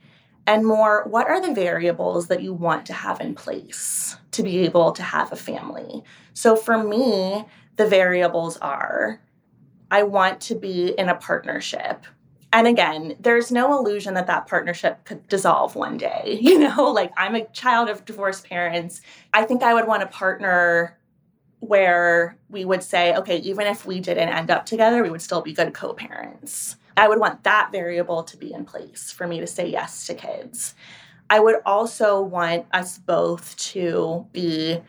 And 0.47 0.67
more 0.67 1.05
what 1.09 1.27
are 1.27 1.41
the 1.41 1.55
variables 1.55 2.29
that 2.29 2.43
you 2.43 2.53
want 2.53 2.87
to 2.87 2.93
have 2.93 3.21
in 3.21 3.35
place 3.35 4.17
to 4.33 4.43
be 4.43 4.59
able 4.59 4.93
to 4.93 5.03
have 5.03 5.33
a 5.33 5.37
family. 5.37 6.03
So 6.35 6.57
for 6.57 6.83
me, 6.83 7.45
the 7.77 7.87
variables 7.87 8.57
are 8.59 9.21
I 9.91 10.03
want 10.03 10.41
to 10.43 10.55
be 10.55 10.89
in 10.99 11.09
a 11.09 11.15
partnership. 11.15 12.05
And 12.53 12.67
again, 12.67 13.17
there's 13.19 13.51
no 13.51 13.79
illusion 13.79 14.15
that 14.15 14.27
that 14.29 14.47
partnership 14.47 15.05
could 15.05 15.27
dissolve 15.29 15.75
one 15.75 15.97
day. 15.97 16.39
You 16.43 16.59
know, 16.59 16.91
like 16.91 17.13
I'm 17.17 17.35
a 17.35 17.47
child 17.47 17.89
of 17.89 18.05
divorced 18.05 18.49
parents. 18.49 19.01
I 19.33 19.45
think 19.45 19.63
I 19.63 19.75
would 19.75 19.87
want 19.87 20.03
a 20.03 20.07
partner 20.07 20.99
where 21.61 22.37
we 22.49 22.65
would 22.65 22.83
say, 22.83 23.15
okay, 23.15 23.39
even 23.39 23.67
if 23.67 23.87
we 23.87 24.01
didn't 24.01 24.29
end 24.29 24.51
up 24.51 24.67
together, 24.67 25.03
we 25.03 25.11
would 25.11 25.23
still 25.23 25.41
be 25.41 25.53
good 25.53 25.75
co 25.75 25.95
parents. 25.95 26.77
I 26.97 27.09
would 27.09 27.19
want 27.19 27.45
that 27.45 27.71
variable 27.73 28.23
to 28.25 28.37
be 28.37 28.53
in 28.53 28.65
place 28.65 29.11
for 29.11 29.27
me 29.27 29.41
to 29.41 29.47
say 29.47 29.69
yes 29.69 30.07
to 30.07 30.15
kids. 30.15 30.75
I 31.29 31.41
would 31.41 31.57
also 31.65 32.21
want 32.21 32.67
us 32.73 32.99
both 32.99 33.57
to 33.57 34.27
be 34.33 34.81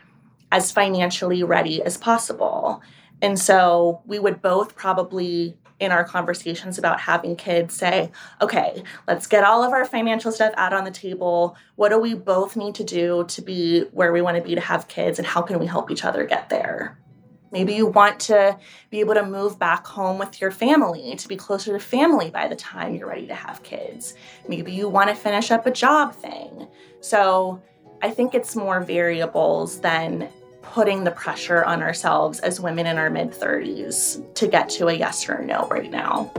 as 0.51 0.71
financially 0.71 1.43
ready 1.43 1.81
as 1.81 1.97
possible. 1.97 2.81
And 3.21 3.39
so 3.39 4.01
we 4.05 4.19
would 4.19 4.41
both 4.41 4.75
probably, 4.75 5.57
in 5.79 5.91
our 5.91 6.03
conversations 6.03 6.77
about 6.77 6.99
having 6.99 7.35
kids, 7.35 7.73
say, 7.73 8.11
okay, 8.41 8.83
let's 9.07 9.27
get 9.27 9.43
all 9.43 9.63
of 9.63 9.73
our 9.73 9.85
financial 9.85 10.31
stuff 10.31 10.53
out 10.57 10.73
on 10.73 10.83
the 10.83 10.91
table. 10.91 11.55
What 11.75 11.89
do 11.89 11.99
we 11.99 12.13
both 12.13 12.55
need 12.55 12.75
to 12.75 12.83
do 12.83 13.25
to 13.29 13.41
be 13.41 13.81
where 13.91 14.13
we 14.13 14.21
want 14.21 14.37
to 14.37 14.43
be 14.43 14.55
to 14.55 14.61
have 14.61 14.87
kids? 14.87 15.17
And 15.17 15.27
how 15.27 15.41
can 15.41 15.57
we 15.59 15.65
help 15.65 15.89
each 15.89 16.05
other 16.05 16.25
get 16.25 16.49
there? 16.49 16.97
Maybe 17.51 17.73
you 17.73 17.87
want 17.87 18.19
to 18.21 18.57
be 18.89 18.99
able 18.99 19.13
to 19.13 19.25
move 19.25 19.57
back 19.57 19.85
home 19.85 20.17
with 20.17 20.41
your 20.41 20.51
family, 20.51 21.15
to 21.15 21.27
be 21.27 21.35
closer 21.35 21.73
to 21.73 21.79
family 21.79 22.29
by 22.29 22.47
the 22.47 22.55
time 22.55 22.95
you're 22.95 23.07
ready 23.07 23.27
to 23.27 23.35
have 23.35 23.63
kids. 23.63 24.15
Maybe 24.47 24.71
you 24.71 24.89
want 24.89 25.09
to 25.09 25.15
finish 25.15 25.51
up 25.51 25.65
a 25.65 25.71
job 25.71 26.13
thing. 26.13 26.67
So 27.01 27.61
I 28.01 28.09
think 28.09 28.35
it's 28.35 28.55
more 28.55 28.81
variables 28.81 29.79
than 29.79 30.29
putting 30.61 31.03
the 31.03 31.11
pressure 31.11 31.63
on 31.63 31.81
ourselves 31.81 32.39
as 32.39 32.59
women 32.59 32.87
in 32.87 32.97
our 32.97 33.09
mid 33.09 33.31
30s 33.31 34.33
to 34.35 34.47
get 34.47 34.69
to 34.69 34.87
a 34.87 34.93
yes 34.93 35.29
or 35.29 35.41
no 35.43 35.67
right 35.69 35.91
now. 35.91 36.31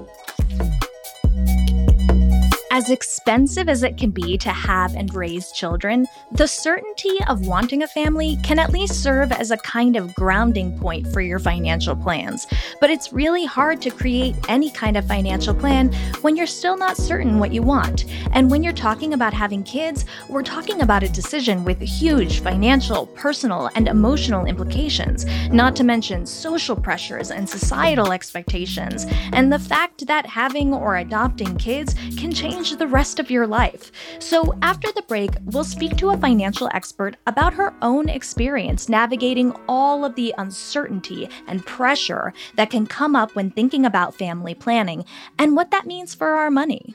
As 2.77 2.91
expensive 2.91 3.71
as 3.71 3.83
it 3.83 3.97
can 3.97 4.11
be 4.11 4.37
to 4.37 4.51
have 4.51 4.95
and 4.97 5.15
raise 5.15 5.51
children, 5.51 6.07
the 6.33 6.47
certainty 6.47 7.17
of 7.27 7.47
wanting 7.47 7.83
a 7.83 7.89
family 7.89 8.37
can 8.43 8.59
at 8.59 8.71
least 8.71 9.03
serve 9.03 9.33
as 9.33 9.51
a 9.51 9.57
kind 9.57 9.97
of 9.97 10.15
grounding 10.15 10.79
point 10.79 11.11
for 11.11 11.23
your 11.23 11.39
financial 11.39 11.97
plans. 11.97 12.47
But 12.79 12.91
it's 12.91 13.15
really 13.15 13.47
hard 13.47 13.81
to 13.81 13.91
create 13.91 14.37
any 14.51 14.71
kind 14.71 14.99
of 14.99 15.09
financial 15.09 15.55
plan 15.55 15.91
when 16.21 16.37
you're 16.37 16.47
still 16.47 16.77
not 16.77 16.99
certain 16.99 17.39
what 17.39 17.51
you 17.51 17.63
want. 17.63 18.05
And 18.37 18.51
when 18.51 18.63
you're 18.63 18.75
talking 18.75 19.15
about 19.15 19.33
having 19.33 19.63
kids, 19.63 20.05
we're 20.29 20.43
talking 20.43 20.83
about 20.83 21.03
a 21.03 21.09
decision 21.09 21.65
with 21.65 21.81
huge 21.81 22.41
financial, 22.41 23.07
personal, 23.07 23.71
and 23.75 23.89
emotional 23.89 24.45
implications, 24.45 25.25
not 25.51 25.75
to 25.77 25.85
mention 25.85 26.27
social 26.27 26.77
pressures 26.77 27.31
and 27.31 27.49
societal 27.49 28.13
expectations, 28.13 29.07
and 29.33 29.51
the 29.51 29.59
fact 29.59 30.07
that 30.07 30.27
having 30.27 30.75
or 30.75 30.97
adopting 30.97 31.57
kids 31.57 31.95
can 32.19 32.31
change 32.31 32.77
the 32.77 32.87
rest 32.87 33.19
of 33.19 33.31
your 33.31 33.47
life. 33.47 33.91
So, 34.19 34.55
after 34.61 34.93
the 34.93 35.09
break, 35.09 35.31
we'll 35.47 35.65
speak 35.65 35.97
to 35.97 36.11
a 36.11 36.19
financial 36.19 36.69
expert 36.75 37.17
about 37.27 37.55
her 37.55 37.73
own 37.81 38.11
experience 38.11 38.91
navigating 38.91 39.55
all 39.67 40.05
of 40.05 40.15
the 40.15 40.35
uncertainty 40.37 41.31
and 41.47 41.65
pressure 41.65 42.35
that 42.57 42.69
can 42.69 42.87
come 42.87 43.17
up 43.17 43.35
when 43.35 43.51
thinking 43.51 43.87
about 43.87 44.15
family 44.15 44.53
planning 44.53 45.07
and 45.39 45.57
what 45.57 45.71
that 45.71 45.87
means 45.87 46.15
for 46.15 46.33
our 46.33 46.51
money. 46.51 46.95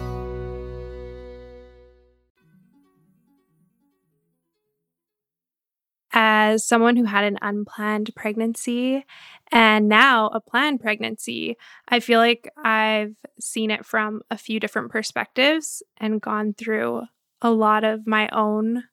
As 6.51 6.65
someone 6.65 6.95
who 6.95 7.05
had 7.05 7.23
an 7.23 7.39
unplanned 7.41 8.11
pregnancy 8.15 9.05
and 9.51 9.89
now 9.89 10.27
a 10.27 10.39
planned 10.39 10.79
pregnancy, 10.79 11.57
I 11.87 11.99
feel 11.99 12.19
like 12.19 12.51
I've 12.63 13.15
seen 13.39 13.71
it 13.71 13.85
from 13.85 14.21
a 14.29 14.37
few 14.37 14.59
different 14.59 14.91
perspectives 14.91 15.81
and 15.97 16.21
gone 16.21 16.53
through 16.53 17.03
a 17.41 17.49
lot 17.49 17.83
of 17.83 18.05
my 18.05 18.29
own 18.29 18.83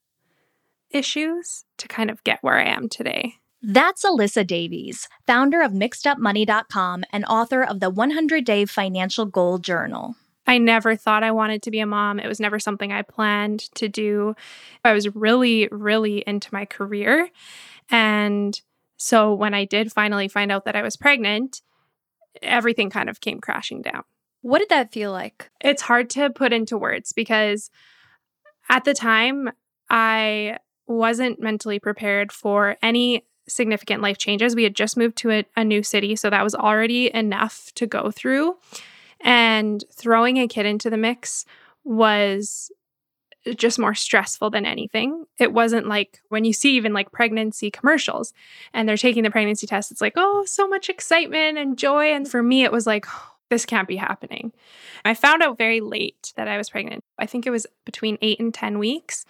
issues 0.91 1.65
to 1.77 1.89
kind 1.89 2.11
of 2.11 2.25
get 2.25 2.43
where 2.43 2.59
I 2.59 2.65
am 2.65 2.89
today. 2.89 3.35
That's 3.61 4.05
Alyssa 4.05 4.47
Davies, 4.47 5.09
founder 5.27 5.61
of 5.61 5.73
MixedUpMoney.com 5.73 7.05
and 7.13 7.25
author 7.25 7.63
of 7.63 7.81
the 7.81 7.91
100 7.91 8.45
Day 8.45 8.65
Financial 8.65 9.27
Goal 9.27 9.59
Journal. 9.59 10.15
I 10.49 10.57
never 10.57 10.97
thought 10.97 11.23
I 11.23 11.31
wanted 11.31 11.63
to 11.63 11.71
be 11.71 11.81
a 11.81 11.87
mom. 11.87 12.19
It 12.19 12.27
was 12.27 12.41
never 12.41 12.59
something 12.59 12.91
I 12.91 13.03
planned 13.03 13.73
to 13.75 13.87
do. 13.87 14.35
I 14.83 14.95
was 14.95 15.15
really, 15.15 15.69
really 15.71 16.25
into 16.27 16.49
my 16.53 16.65
career. 16.65 17.29
And 17.91 18.59
so 18.97 19.35
when 19.35 19.53
I 19.53 19.67
did 19.67 19.93
finally 19.93 20.27
find 20.27 20.51
out 20.51 20.65
that 20.65 20.75
I 20.75 20.83
was 20.83 20.97
pregnant, 20.97 21.61
everything 22.41 22.89
kind 22.89 23.11
of 23.11 23.21
came 23.21 23.41
crashing 23.41 23.83
down. 23.83 24.05
What 24.41 24.61
did 24.61 24.71
that 24.71 24.91
feel 24.91 25.13
like? 25.13 25.51
It's 25.61 25.83
hard 25.83 26.09
to 26.11 26.31
put 26.31 26.55
into 26.55 26.79
words 26.79 27.13
because 27.13 27.71
at 28.71 28.85
the 28.85 28.95
time, 28.95 29.51
I 29.91 30.59
wasn't 30.87 31.41
mentally 31.41 31.79
prepared 31.79 32.33
for 32.33 32.77
any 32.83 33.27
significant 33.49 34.03
life 34.03 34.17
changes. 34.19 34.55
We 34.55 34.65
had 34.65 34.75
just 34.75 34.97
moved 34.97 35.17
to 35.19 35.31
a, 35.31 35.45
a, 35.57 35.65
new 35.65 35.83
city, 35.83 36.17
so 36.17 36.31
that 36.31 36.45
was 36.45 36.55
already 36.55 37.15
enough 37.15 37.71
to 37.75 37.87
go 37.87 38.11
through. 38.11 38.57
And 39.21 39.83
throwing 39.93 40.39
a 40.39 40.49
kid 40.49 40.67
into 40.67 40.91
the 40.91 40.97
mix 40.97 41.45
was 41.85 42.71
uh, 43.47 43.53
just 43.53 43.79
more 43.79 43.95
stressful 43.95 44.51
than 44.51 44.67
anything. 44.67 45.25
It 45.39 45.53
wasn't 45.53 45.89
like 45.89 46.21
when 46.29 46.45
you 46.45 46.53
see 46.53 46.77
even 46.77 46.93
like 46.93 47.13
pregnancy 47.13 47.71
commercials 47.71 48.33
and 48.73 48.89
they're 48.89 48.97
taking 48.97 49.23
the 49.23 49.31
pregnancy 49.31 49.67
test, 49.67 49.91
it's 49.91 50.01
like, 50.01 50.15
oh, 50.17 50.45
so 50.47 50.69
much 50.69 50.89
excitement 50.89 51.59
and 51.59 51.79
joy. 51.79 52.13
And 52.13 52.29
for 52.29 52.43
me, 52.43 52.65
it 52.65 52.73
was 52.73 52.87
like, 52.87 53.07
oh, 53.09 53.33
this 53.51 53.65
can't 53.65 53.89
be 53.89 53.97
happening. 53.97 54.53
I 55.05 55.15
found 55.15 55.43
out 55.43 55.59
very 55.59 55.81
late 55.81 56.33
that 56.37 56.49
I 56.49 56.59
was 56.59 56.71
pregnant. 56.71 57.03
I 57.19 57.27
think 57.27 57.47
it 57.47 57.51
was 57.51 57.67
between 57.85 58.19
eight 58.21 58.41
and 58.41 58.53
10 58.53 58.79
weeks. 58.79 59.25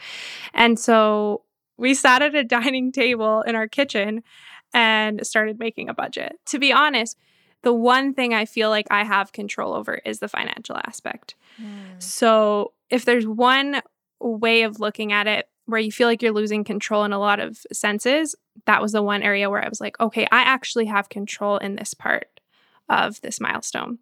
And 0.53 0.79
so 0.79 1.43
we 1.77 1.95
sat 1.95 2.23
at 2.23 2.35
a 2.35 2.45
dining 2.45 2.93
table 2.93 3.43
in 3.43 3.55
our 3.55 3.69
kitchen 3.69 4.23
and 4.75 5.27
started 5.27 5.59
making 5.59 5.89
a 5.89 5.95
budget. 5.95 6.39
To 6.47 6.59
be 6.59 6.73
honest, 6.73 7.17
the 7.63 7.73
one 7.73 8.15
thing 8.15 8.35
I 8.35 8.45
feel 8.45 8.71
like 8.71 8.87
I 8.91 9.05
have 9.05 9.33
control 9.33 9.75
over 9.75 9.97
is 10.05 10.21
the 10.21 10.29
financial 10.29 10.77
aspect. 10.77 11.35
Mm. 11.61 12.01
So 12.03 12.73
if 12.91 13.05
there's 13.05 13.27
one 13.27 13.83
way 14.21 14.63
of 14.63 14.81
looking 14.81 15.13
at 15.13 15.27
it 15.27 15.49
where 15.67 15.81
you 15.81 15.93
feel 15.93 16.09
like 16.09 16.23
you're 16.23 16.33
losing 16.33 16.65
control 16.65 17.05
in 17.05 17.13
a 17.13 17.19
lot 17.19 17.41
of 17.41 17.59
senses, 17.73 18.35
that 18.65 18.81
was 18.81 18.93
the 18.93 19.03
one 19.03 19.23
area 19.23 19.51
where 19.51 19.63
I 19.63 19.69
was 19.69 19.81
like, 19.81 20.01
okay, 20.01 20.27
I 20.33 20.43
actually 20.43 20.87
have 20.87 21.09
control 21.09 21.59
in 21.59 21.77
this 21.77 21.95
part 21.95 22.41
of 22.89 23.21
this 23.21 23.41
milestone. 23.41 23.99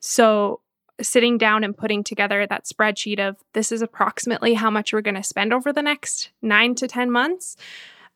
So, 0.00 0.60
sitting 1.00 1.36
down 1.36 1.64
and 1.64 1.76
putting 1.76 2.04
together 2.04 2.46
that 2.46 2.64
spreadsheet 2.64 3.18
of 3.18 3.36
this 3.54 3.72
is 3.72 3.82
approximately 3.82 4.54
how 4.54 4.70
much 4.70 4.92
we're 4.92 5.00
going 5.00 5.16
to 5.16 5.22
spend 5.22 5.52
over 5.52 5.72
the 5.72 5.82
next 5.82 6.30
nine 6.40 6.74
to 6.76 6.86
10 6.86 7.10
months, 7.10 7.56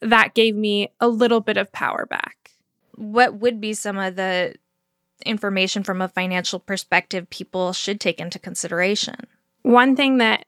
that 0.00 0.34
gave 0.34 0.54
me 0.54 0.90
a 1.00 1.08
little 1.08 1.40
bit 1.40 1.56
of 1.56 1.72
power 1.72 2.06
back. 2.06 2.52
What 2.94 3.34
would 3.34 3.60
be 3.60 3.74
some 3.74 3.98
of 3.98 4.16
the 4.16 4.54
information 5.25 5.82
from 5.82 6.02
a 6.02 6.08
financial 6.08 6.58
perspective 6.58 7.28
people 7.30 7.73
should 7.73 8.00
take 8.00 8.20
into 8.20 8.38
consideration? 8.38 9.16
One 9.62 9.96
thing 9.96 10.18
that 10.18 10.46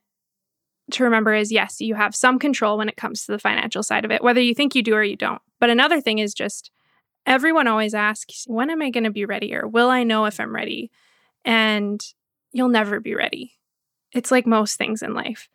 to 0.92 1.04
remember 1.04 1.34
is 1.34 1.52
yes, 1.52 1.80
you 1.80 1.94
have 1.94 2.14
some 2.14 2.38
control 2.38 2.78
when 2.78 2.88
it 2.88 2.96
comes 2.96 3.24
to 3.24 3.32
the 3.32 3.38
financial 3.38 3.82
side 3.82 4.04
of 4.04 4.10
it, 4.10 4.22
whether 4.22 4.40
you 4.40 4.54
think 4.54 4.74
you 4.74 4.82
do 4.82 4.94
or 4.94 5.02
you 5.02 5.16
don't. 5.16 5.42
But 5.60 5.70
another 5.70 6.00
thing 6.00 6.18
is 6.18 6.34
just 6.34 6.70
everyone 7.26 7.66
always 7.66 7.94
asks, 7.94 8.44
when 8.46 8.70
am 8.70 8.82
I 8.82 8.90
going 8.90 9.04
to 9.04 9.10
be 9.10 9.26
ready 9.26 9.54
or 9.54 9.68
will 9.68 9.90
I 9.90 10.02
know 10.02 10.24
if 10.24 10.40
I'm 10.40 10.54
ready? 10.54 10.90
And 11.44 12.02
you'll 12.52 12.68
never 12.68 13.00
be 13.00 13.14
ready. 13.14 13.52
It's 14.12 14.30
like 14.30 14.46
most 14.46 14.76
things 14.76 15.02
in 15.02 15.14
life. 15.14 15.48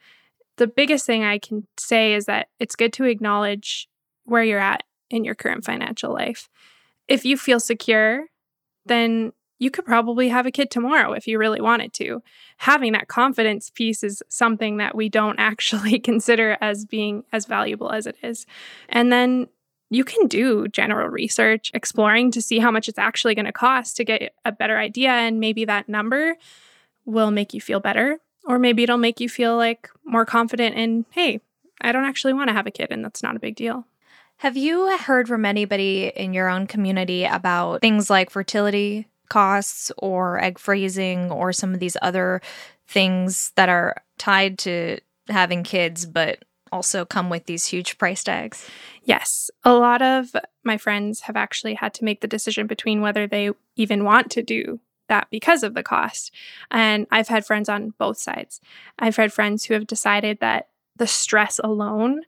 The 0.58 0.68
biggest 0.68 1.06
thing 1.06 1.24
I 1.24 1.40
can 1.40 1.66
say 1.78 2.14
is 2.14 2.26
that 2.26 2.50
it's 2.60 2.76
good 2.76 2.94
to 2.94 3.06
acknowledge 3.06 3.90
where 4.26 4.44
you're 4.44 4.60
at 4.60 4.84
in 5.10 5.24
your 5.24 5.36
current 5.36 5.66
financial 5.66 6.14
life. 6.14 6.48
If 7.08 7.26
you 7.26 7.38
feel 7.38 7.60
secure, 7.60 8.26
then 8.86 9.34
you 9.60 9.72
could 9.72 9.86
probably 9.86 10.30
have 10.30 10.46
a 10.46 10.52
kid 10.52 10.70
tomorrow 10.70 11.14
if 11.14 11.28
you 11.28 11.38
really 11.38 11.62
wanted 11.62 11.94
to. 11.94 12.22
Having 12.58 12.94
that 12.94 13.08
confidence 13.08 13.70
piece 13.70 14.04
is 14.04 14.22
something 14.28 14.78
that 14.78 14.96
we 14.96 15.10
don't 15.10 15.40
actually 15.40 16.00
consider 16.00 16.58
as 16.62 16.86
being 16.86 17.24
as 17.32 17.46
valuable 17.46 17.92
as 17.92 18.06
it 18.06 18.18
is. 18.22 18.46
And 18.90 19.12
then 19.12 19.48
you 19.90 20.04
can 20.04 20.28
do 20.28 20.68
general 20.68 21.08
research, 21.08 21.72
exploring 21.74 22.32
to 22.32 22.42
see 22.42 22.60
how 22.60 22.72
much 22.72 22.90
it's 22.90 22.98
actually 22.98 23.36
going 23.36 23.46
to 23.46 23.52
cost 23.52 23.96
to 23.98 24.04
get 24.04 24.34
a 24.44 24.52
better 24.52 24.78
idea. 24.78 25.12
And 25.12 25.40
maybe 25.40 25.66
that 25.66 25.88
number 25.88 26.36
will 27.06 27.32
make 27.32 27.54
you 27.54 27.62
feel 27.62 27.80
better. 27.80 28.20
Or 28.46 28.60
maybe 28.60 28.84
it'll 28.84 28.98
make 28.98 29.22
you 29.22 29.30
feel 29.30 29.56
like 29.56 29.90
more 30.04 30.26
confident 30.26 30.76
in, 30.76 31.06
hey, 31.12 31.40
I 31.80 31.92
don't 31.92 32.06
actually 32.06 32.34
want 32.34 32.50
to 32.50 32.54
have 32.54 32.68
a 32.68 32.72
kid, 32.72 32.88
and 32.92 33.04
that's 33.04 33.24
not 33.24 33.36
a 33.36 33.40
big 33.40 33.56
deal. 33.56 33.86
Have 34.38 34.58
you 34.58 34.98
heard 34.98 35.28
from 35.28 35.46
anybody 35.46 36.12
in 36.16 36.34
your 36.34 36.50
own 36.50 36.68
community 36.68 37.24
about 37.24 37.82
things 37.82 38.10
like 38.10 38.30
fertility 38.30 39.08
costs 39.30 39.92
or 39.98 40.40
egg 40.44 40.60
freezing 40.60 41.32
or 41.32 41.54
some 41.54 41.74
of 41.74 41.80
these 41.80 41.98
other 42.02 42.42
things 42.88 43.52
that 43.56 43.70
are 43.70 43.96
tied 44.18 44.60
to 44.60 45.00
having 45.30 45.64
kids, 45.64 46.06
but 46.06 46.44
also 46.72 47.06
come 47.06 47.30
with 47.30 47.46
these 47.46 47.66
huge 47.66 47.98
price 47.98 48.24
tags? 48.24 48.70
Yes. 49.04 49.50
A 49.64 49.74
lot 49.74 50.02
of 50.02 50.36
my 50.64 50.78
friends 50.78 51.22
have 51.22 51.38
actually 51.38 51.76
had 51.76 51.94
to 51.96 52.04
make 52.04 52.22
the 52.22 52.28
decision 52.28 52.68
between 52.68 53.02
whether 53.02 53.28
they 53.28 53.52
even 53.76 54.04
want 54.04 54.30
to 54.32 54.44
do 54.44 54.80
that 55.10 55.28
because 55.30 55.64
of 55.64 55.74
the 55.74 55.84
cost. 55.84 56.32
And 56.72 57.08
I've 57.12 57.28
had 57.28 57.46
friends 57.46 57.70
on 57.70 57.94
both 57.98 58.18
sides. 58.18 58.62
I've 59.00 59.16
had 59.18 59.34
friends 59.34 59.66
who 59.66 59.74
have 59.74 59.88
decided 59.88 60.40
that 60.40 60.70
the 60.96 61.08
stress 61.08 61.60
alone 61.64 62.22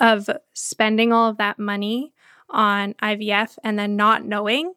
of 0.00 0.28
spending 0.52 1.12
all 1.12 1.28
of 1.28 1.36
that 1.38 1.58
money 1.58 2.12
on 2.50 2.94
IVF 2.94 3.58
and 3.64 3.78
then 3.78 3.96
not 3.96 4.24
knowing 4.24 4.74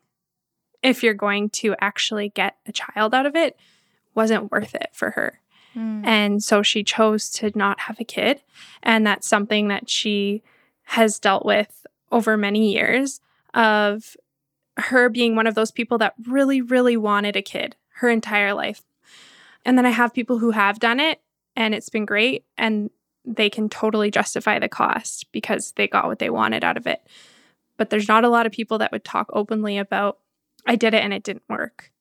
if 0.81 1.03
you're 1.03 1.13
going 1.13 1.49
to 1.49 1.75
actually 1.79 2.29
get 2.29 2.57
a 2.65 2.71
child 2.71 3.13
out 3.13 3.25
of 3.25 3.35
it 3.35 3.57
wasn't 4.13 4.51
worth 4.51 4.73
it 4.75 4.89
for 4.93 5.11
her. 5.11 5.41
Mm. 5.75 6.05
And 6.05 6.43
so 6.43 6.63
she 6.63 6.83
chose 6.83 7.29
to 7.31 7.51
not 7.55 7.81
have 7.81 7.99
a 7.99 8.05
kid. 8.05 8.41
And 8.81 9.05
that's 9.05 9.27
something 9.27 9.67
that 9.67 9.89
she 9.89 10.41
has 10.83 11.19
dealt 11.19 11.45
with 11.45 11.85
over 12.11 12.37
many 12.37 12.71
years 12.73 13.19
of 13.53 14.15
her 14.77 15.09
being 15.09 15.35
one 15.35 15.47
of 15.47 15.55
those 15.55 15.71
people 15.71 15.97
that 15.97 16.13
really, 16.27 16.61
really 16.61 16.97
wanted 16.97 17.35
a 17.35 17.41
kid 17.41 17.75
her 17.95 18.09
entire 18.09 18.53
life. 18.53 18.83
And 19.65 19.77
then 19.77 19.85
I 19.85 19.91
have 19.91 20.13
people 20.13 20.39
who 20.39 20.51
have 20.51 20.79
done 20.79 20.99
it 20.99 21.21
and 21.55 21.73
it's 21.73 21.89
been 21.89 22.05
great 22.05 22.45
and 22.57 22.89
they 23.25 23.49
can 23.49 23.69
totally 23.69 24.11
justify 24.11 24.59
the 24.59 24.69
cost 24.69 25.31
because 25.31 25.73
they 25.73 25.87
got 25.87 26.07
what 26.07 26.19
they 26.19 26.29
wanted 26.29 26.63
out 26.63 26.77
of 26.77 26.87
it. 26.87 27.01
But 27.77 27.89
there's 27.89 28.07
not 28.07 28.23
a 28.23 28.29
lot 28.29 28.45
of 28.45 28.51
people 28.51 28.77
that 28.77 28.91
would 28.91 29.03
talk 29.03 29.29
openly 29.33 29.77
about, 29.77 30.19
I 30.65 30.75
did 30.75 30.93
it 30.93 31.03
and 31.03 31.13
it 31.13 31.23
didn't 31.23 31.43
work. 31.49 31.91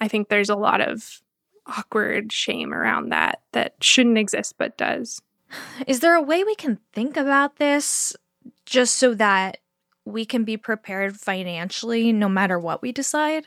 I 0.00 0.08
think 0.08 0.28
there's 0.28 0.50
a 0.50 0.56
lot 0.56 0.80
of 0.80 1.22
awkward 1.66 2.32
shame 2.32 2.72
around 2.72 3.10
that 3.10 3.42
that 3.52 3.74
shouldn't 3.80 4.18
exist 4.18 4.54
but 4.58 4.76
does. 4.76 5.20
Is 5.86 6.00
there 6.00 6.14
a 6.14 6.22
way 6.22 6.44
we 6.44 6.54
can 6.54 6.78
think 6.92 7.16
about 7.16 7.56
this 7.56 8.16
just 8.64 8.96
so 8.96 9.14
that 9.14 9.58
we 10.04 10.24
can 10.24 10.44
be 10.44 10.56
prepared 10.56 11.16
financially 11.16 12.12
no 12.12 12.28
matter 12.28 12.58
what 12.58 12.82
we 12.82 12.92
decide? 12.92 13.46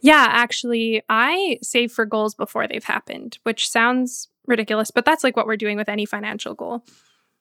Yeah, 0.00 0.26
actually, 0.28 1.02
I 1.08 1.58
save 1.62 1.92
for 1.92 2.06
goals 2.06 2.34
before 2.34 2.66
they've 2.66 2.84
happened, 2.84 3.38
which 3.42 3.68
sounds 3.68 4.28
ridiculous, 4.46 4.90
but 4.90 5.04
that's 5.04 5.24
like 5.24 5.36
what 5.36 5.46
we're 5.46 5.56
doing 5.56 5.76
with 5.76 5.88
any 5.88 6.06
financial 6.06 6.54
goal. 6.54 6.84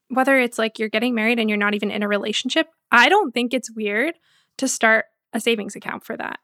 Whether 0.09 0.39
it's 0.39 0.57
like 0.57 0.79
you're 0.79 0.89
getting 0.89 1.15
married 1.15 1.39
and 1.39 1.49
you're 1.49 1.57
not 1.57 1.73
even 1.73 1.91
in 1.91 2.03
a 2.03 2.07
relationship, 2.07 2.69
I 2.91 3.09
don't 3.09 3.33
think 3.33 3.53
it's 3.53 3.71
weird 3.71 4.15
to 4.57 4.67
start 4.67 5.05
a 5.33 5.39
savings 5.39 5.75
account 5.75 6.03
for 6.03 6.15
that 6.17 6.39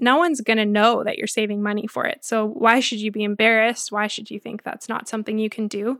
no 0.00 0.16
one's 0.16 0.40
going 0.40 0.58
to 0.58 0.64
know 0.64 1.02
that 1.04 1.18
you're 1.18 1.26
saving 1.26 1.62
money 1.62 1.86
for 1.86 2.04
it. 2.04 2.24
So 2.24 2.46
why 2.46 2.80
should 2.80 3.00
you 3.00 3.10
be 3.10 3.24
embarrassed? 3.24 3.90
Why 3.90 4.06
should 4.06 4.30
you 4.30 4.38
think 4.38 4.62
that's 4.62 4.88
not 4.88 5.08
something 5.08 5.38
you 5.38 5.50
can 5.50 5.66
do? 5.66 5.98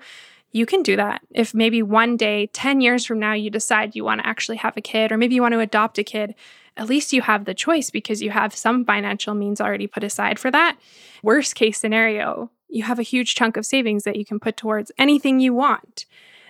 You 0.53 0.67
can 0.67 0.83
do 0.83 0.97
that. 0.97 1.23
If 1.31 1.53
maybe 1.53 1.83
one 1.83 2.17
day, 2.17 2.47
10 2.49 2.81
years 2.81 3.05
from 3.05 3.19
now, 3.19 3.35
you 3.35 3.51
decide 3.51 3.95
you 3.95 4.05
want 4.05 4.21
to 4.21 4.27
actually 4.27 4.59
have 4.59 4.77
a 4.77 4.81
kid, 4.81 5.13
or 5.13 5.19
maybe 5.19 5.35
you 5.35 5.43
want 5.43 5.53
to 5.53 5.61
adopt 5.61 5.99
a 5.99 6.05
kid, 6.05 6.35
at 6.79 6.89
least 6.89 7.13
you 7.13 7.23
have 7.23 7.45
the 7.45 7.55
choice 7.55 7.91
because 7.91 8.23
you 8.23 8.31
have 8.31 8.55
some 8.55 8.85
financial 8.85 9.35
means 9.35 9.61
already 9.61 9.87
put 9.87 10.05
aside 10.05 10.39
for 10.39 10.51
that. 10.51 10.79
Worst 11.23 11.55
case 11.55 11.79
scenario, 11.79 12.51
you 12.69 12.85
have 12.85 12.99
a 12.99 13.03
huge 13.03 13.35
chunk 13.35 13.57
of 13.57 13.67
savings 13.67 14.05
that 14.05 14.17
you 14.17 14.25
can 14.25 14.39
put 14.39 14.57
towards 14.57 14.93
anything 14.97 15.41
you 15.41 15.53
want. 15.53 16.07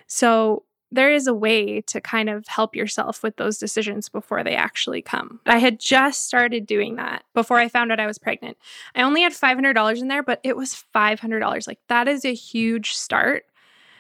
So 0.07 0.65
there 0.91 1.13
is 1.13 1.27
a 1.27 1.35
way 1.35 1.83
to 1.83 2.01
kind 2.01 2.31
of 2.31 2.47
help 2.47 2.75
yourself 2.75 3.23
with 3.23 3.37
those 3.37 3.59
decisions 3.59 4.09
before 4.09 4.43
they 4.43 4.55
actually 4.55 5.03
come. 5.03 5.41
I 5.47 5.59
had 5.59 5.79
just 5.79 6.27
started 6.27 6.67
doing 6.67 6.97
that 6.97 7.25
before 7.35 7.59
I 7.59 7.69
found 7.69 7.93
out 7.93 8.01
I 8.01 8.07
was 8.07 8.19
pregnant. 8.19 8.57
I 8.95 9.03
only 9.03 9.23
had 9.23 9.33
$500 9.33 10.01
in 10.01 10.09
there, 10.09 10.23
but 10.23 10.41
it 10.43 10.57
was 10.57 10.85
$500. 10.95 11.67
Like, 11.67 11.81
that 11.89 12.09
is 12.09 12.25
a 12.25 12.33
huge 12.33 12.93
start 12.93 13.45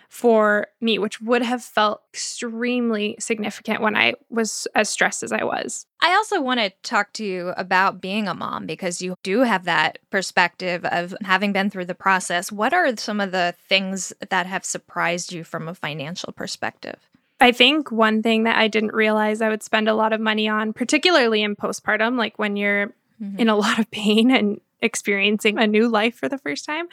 for 0.08 0.66
me, 0.80 0.98
which 0.98 1.20
would 1.20 1.42
have 1.42 1.62
felt 1.62 2.02
extremely 2.12 3.14
significant 3.18 3.82
when 3.82 3.94
I 3.94 4.14
was 4.30 4.66
as 4.74 4.88
stressed 4.88 5.22
as 5.22 5.32
I 5.32 5.44
was. 5.44 5.86
I 6.00 6.14
also 6.14 6.40
want 6.40 6.60
to 6.60 6.70
talk 6.82 7.12
to 7.14 7.24
you 7.24 7.52
about 7.56 8.00
being 8.00 8.26
a 8.26 8.34
mom 8.34 8.66
because 8.66 9.02
you 9.02 9.16
do 9.22 9.40
have 9.40 9.64
that 9.64 9.98
perspective 10.10 10.84
of 10.86 11.14
having 11.22 11.52
been 11.52 11.68
through 11.68 11.84
the 11.84 11.94
process. 11.94 12.50
What 12.50 12.72
are 12.72 12.96
some 12.96 13.20
of 13.20 13.32
the 13.32 13.54
things 13.68 14.12
that 14.30 14.46
have 14.46 14.64
surprised 14.64 15.32
you 15.32 15.44
from 15.44 15.68
a 15.68 15.74
financial 15.74 16.32
perspective? 16.32 16.98
I 17.40 17.52
think 17.52 17.92
one 17.92 18.22
thing 18.22 18.44
that 18.44 18.56
I 18.56 18.66
didn't 18.66 18.94
realize 18.94 19.40
I 19.40 19.48
would 19.48 19.62
spend 19.62 19.88
a 19.88 19.94
lot 19.94 20.12
of 20.12 20.20
money 20.20 20.48
on, 20.48 20.72
particularly 20.72 21.42
in 21.42 21.54
postpartum, 21.54 22.16
like 22.16 22.38
when 22.38 22.56
you're 22.56 22.88
mm-hmm. 23.22 23.38
in 23.38 23.48
a 23.48 23.56
lot 23.56 23.78
of 23.78 23.90
pain 23.90 24.30
and 24.30 24.60
experiencing 24.80 25.58
a 25.58 25.66
new 25.66 25.88
life 25.88 26.14
for 26.14 26.28
the 26.28 26.38
first 26.38 26.64
time, 26.64 26.88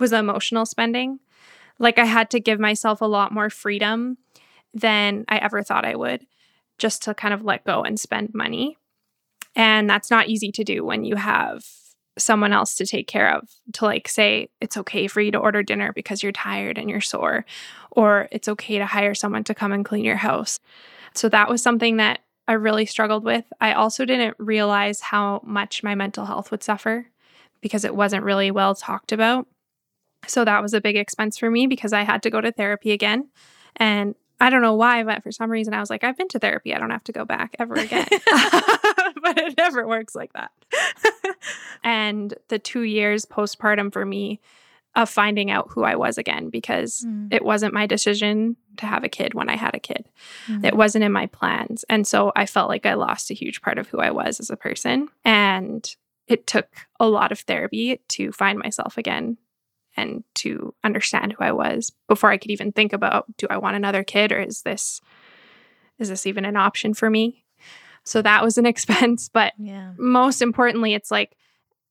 was 0.00 0.12
emotional 0.12 0.66
spending. 0.66 1.20
Like 1.78 1.98
I 1.98 2.04
had 2.04 2.30
to 2.30 2.40
give 2.40 2.60
myself 2.60 3.00
a 3.00 3.06
lot 3.06 3.32
more 3.32 3.50
freedom 3.50 4.18
than 4.72 5.24
I 5.28 5.38
ever 5.38 5.62
thought 5.62 5.84
I 5.84 5.96
would 5.96 6.26
just 6.78 7.02
to 7.02 7.14
kind 7.14 7.34
of 7.34 7.44
let 7.44 7.64
go 7.64 7.82
and 7.82 7.98
spend 7.98 8.34
money. 8.34 8.76
And 9.54 9.88
that's 9.88 10.10
not 10.10 10.28
easy 10.28 10.50
to 10.52 10.64
do 10.64 10.84
when 10.84 11.04
you 11.04 11.16
have 11.16 11.64
someone 12.18 12.52
else 12.52 12.76
to 12.76 12.86
take 12.86 13.08
care 13.08 13.34
of 13.34 13.48
to 13.72 13.84
like 13.84 14.08
say 14.08 14.48
it's 14.60 14.76
okay 14.76 15.06
for 15.06 15.20
you 15.20 15.32
to 15.32 15.38
order 15.38 15.62
dinner 15.62 15.92
because 15.92 16.22
you're 16.22 16.32
tired 16.32 16.78
and 16.78 16.88
you're 16.88 17.00
sore 17.00 17.44
or 17.90 18.28
it's 18.30 18.48
okay 18.48 18.78
to 18.78 18.86
hire 18.86 19.14
someone 19.14 19.42
to 19.44 19.54
come 19.54 19.72
and 19.72 19.84
clean 19.84 20.04
your 20.04 20.16
house. 20.16 20.60
So 21.14 21.28
that 21.28 21.48
was 21.48 21.62
something 21.62 21.96
that 21.96 22.20
I 22.46 22.52
really 22.52 22.86
struggled 22.86 23.24
with. 23.24 23.44
I 23.60 23.72
also 23.72 24.04
didn't 24.04 24.36
realize 24.38 25.00
how 25.00 25.40
much 25.44 25.82
my 25.82 25.94
mental 25.94 26.26
health 26.26 26.50
would 26.50 26.62
suffer 26.62 27.06
because 27.60 27.84
it 27.84 27.96
wasn't 27.96 28.24
really 28.24 28.50
well 28.50 28.74
talked 28.74 29.12
about. 29.12 29.46
So 30.26 30.44
that 30.44 30.62
was 30.62 30.74
a 30.74 30.80
big 30.80 30.96
expense 30.96 31.38
for 31.38 31.50
me 31.50 31.66
because 31.66 31.92
I 31.92 32.02
had 32.02 32.22
to 32.24 32.30
go 32.30 32.40
to 32.40 32.52
therapy 32.52 32.92
again. 32.92 33.28
And 33.76 34.14
I 34.40 34.50
don't 34.50 34.62
know 34.62 34.74
why, 34.74 35.04
but 35.04 35.22
for 35.22 35.32
some 35.32 35.50
reason 35.50 35.74
I 35.74 35.80
was 35.80 35.90
like, 35.90 36.04
I've 36.04 36.16
been 36.16 36.28
to 36.28 36.38
therapy. 36.38 36.74
I 36.74 36.78
don't 36.78 36.90
have 36.90 37.04
to 37.04 37.12
go 37.12 37.24
back 37.24 37.56
ever 37.58 37.74
again. 37.74 38.06
but 39.22 39.38
it 39.38 39.56
never 39.56 39.86
works 39.86 40.14
like 40.14 40.32
that. 40.32 40.50
and 41.84 42.34
the 42.48 42.58
two 42.58 42.82
years 42.82 43.24
postpartum 43.24 43.92
for 43.92 44.04
me 44.04 44.40
of 44.96 45.10
finding 45.10 45.50
out 45.50 45.70
who 45.70 45.82
I 45.82 45.96
was 45.96 46.18
again 46.18 46.50
because 46.50 47.04
mm. 47.06 47.32
it 47.32 47.44
wasn't 47.44 47.74
my 47.74 47.86
decision 47.86 48.56
to 48.76 48.86
have 48.86 49.02
a 49.02 49.08
kid 49.08 49.34
when 49.34 49.48
I 49.48 49.56
had 49.56 49.74
a 49.74 49.80
kid. 49.80 50.08
Mm. 50.46 50.64
It 50.64 50.76
wasn't 50.76 51.04
in 51.04 51.10
my 51.10 51.26
plans. 51.26 51.84
And 51.88 52.06
so 52.06 52.32
I 52.36 52.46
felt 52.46 52.68
like 52.68 52.86
I 52.86 52.94
lost 52.94 53.30
a 53.30 53.34
huge 53.34 53.60
part 53.60 53.78
of 53.78 53.88
who 53.88 53.98
I 53.98 54.10
was 54.10 54.38
as 54.38 54.50
a 54.50 54.56
person. 54.56 55.08
And 55.24 55.88
it 56.28 56.46
took 56.46 56.68
a 57.00 57.08
lot 57.08 57.32
of 57.32 57.40
therapy 57.40 58.00
to 58.08 58.30
find 58.32 58.58
myself 58.58 58.96
again 58.96 59.36
and 59.96 60.24
to 60.34 60.74
understand 60.82 61.32
who 61.32 61.44
I 61.44 61.52
was 61.52 61.92
before 62.08 62.30
I 62.30 62.36
could 62.36 62.50
even 62.50 62.72
think 62.72 62.92
about 62.92 63.26
do 63.36 63.46
I 63.50 63.58
want 63.58 63.76
another 63.76 64.04
kid 64.04 64.32
or 64.32 64.40
is 64.40 64.62
this 64.62 65.00
is 65.98 66.08
this 66.08 66.26
even 66.26 66.44
an 66.44 66.56
option 66.56 66.92
for 66.94 67.08
me? 67.08 67.44
So 68.02 68.20
that 68.22 68.42
was 68.42 68.58
an 68.58 68.66
expense, 68.74 69.28
but 69.28 69.52
yeah. 69.58 69.92
most 69.96 70.42
importantly 70.42 70.94
it's 70.94 71.10
like 71.10 71.36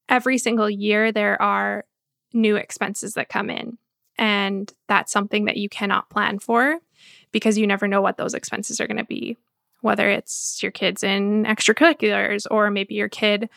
every 0.09 0.37
single 0.37 0.69
year 0.69 1.11
there 1.11 1.41
are 1.41 1.85
new 2.33 2.55
expenses 2.55 3.13
that 3.13 3.29
come 3.29 3.49
in 3.49 3.77
and 4.17 4.71
that's 4.87 5.11
something 5.11 5.45
that 5.45 5.57
you 5.57 5.69
cannot 5.69 6.09
plan 6.09 6.39
for 6.39 6.79
because 7.31 7.57
you 7.57 7.65
never 7.65 7.87
know 7.87 8.01
what 8.01 8.17
those 8.17 8.33
expenses 8.33 8.81
are 8.81 8.87
going 8.87 8.97
to 8.97 9.03
be 9.03 9.37
whether 9.83 10.09
it's 10.09 10.63
your 10.63 10.71
kids 10.71 11.03
in 11.03 11.43
extracurriculars 11.43 12.47
or 12.49 12.71
maybe 12.71 12.95
your 12.95 13.09
kid 13.09 13.49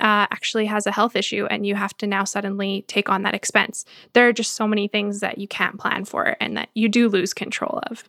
uh, 0.00 0.26
actually 0.30 0.66
has 0.66 0.86
a 0.86 0.92
health 0.92 1.16
issue 1.16 1.46
and 1.50 1.66
you 1.66 1.74
have 1.74 1.96
to 1.98 2.06
now 2.06 2.24
suddenly 2.24 2.84
take 2.86 3.08
on 3.08 3.22
that 3.22 3.34
expense. 3.34 3.84
There 4.12 4.28
are 4.28 4.32
just 4.32 4.54
so 4.54 4.66
many 4.66 4.88
things 4.88 5.20
that 5.20 5.38
you 5.38 5.48
can't 5.48 5.78
plan 5.78 6.04
for 6.04 6.36
and 6.40 6.56
that 6.56 6.68
you 6.74 6.88
do 6.88 7.08
lose 7.08 7.34
control 7.34 7.80
of. 7.90 8.08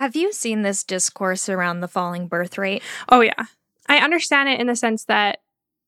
Have 0.00 0.16
you 0.16 0.32
seen 0.32 0.62
this 0.62 0.84
discourse 0.84 1.48
around 1.48 1.80
the 1.80 1.88
falling 1.88 2.28
birth 2.28 2.58
rate? 2.58 2.82
Oh, 3.08 3.20
yeah. 3.20 3.46
I 3.88 3.98
understand 3.98 4.48
it 4.48 4.60
in 4.60 4.66
the 4.66 4.76
sense 4.76 5.04
that 5.04 5.40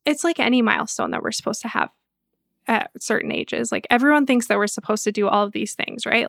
it's 0.04 0.24
like 0.24 0.40
any 0.40 0.62
milestone 0.62 1.10
that 1.10 1.22
we're 1.22 1.32
supposed 1.32 1.62
to 1.62 1.68
have 1.68 1.90
at 2.66 2.90
certain 3.00 3.32
ages. 3.32 3.70
Like 3.70 3.86
everyone 3.90 4.26
thinks 4.26 4.46
that 4.46 4.58
we're 4.58 4.66
supposed 4.66 5.04
to 5.04 5.12
do 5.12 5.28
all 5.28 5.44
of 5.44 5.52
these 5.52 5.74
things, 5.74 6.06
right? 6.06 6.26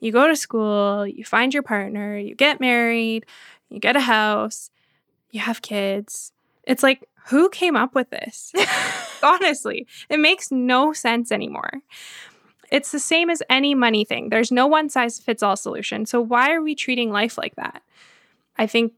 You 0.00 0.12
go 0.12 0.28
to 0.28 0.36
school, 0.36 1.06
you 1.06 1.24
find 1.24 1.52
your 1.52 1.62
partner, 1.62 2.16
you 2.16 2.34
get 2.34 2.60
married, 2.60 3.26
you 3.68 3.80
get 3.80 3.96
a 3.96 4.00
house, 4.00 4.70
you 5.30 5.40
have 5.40 5.62
kids. 5.62 6.32
It's 6.62 6.82
like 6.82 7.07
who 7.28 7.48
came 7.50 7.76
up 7.76 7.94
with 7.94 8.10
this? 8.10 8.52
Honestly, 9.22 9.86
it 10.08 10.18
makes 10.18 10.50
no 10.50 10.92
sense 10.92 11.30
anymore. 11.32 11.70
It's 12.70 12.92
the 12.92 12.98
same 12.98 13.30
as 13.30 13.42
any 13.48 13.74
money 13.74 14.04
thing. 14.04 14.28
There's 14.28 14.52
no 14.52 14.66
one 14.66 14.88
size 14.88 15.18
fits 15.18 15.42
all 15.42 15.56
solution. 15.56 16.06
So 16.06 16.20
why 16.20 16.52
are 16.52 16.62
we 16.62 16.74
treating 16.74 17.10
life 17.10 17.38
like 17.38 17.56
that? 17.56 17.82
I 18.56 18.66
think 18.66 18.92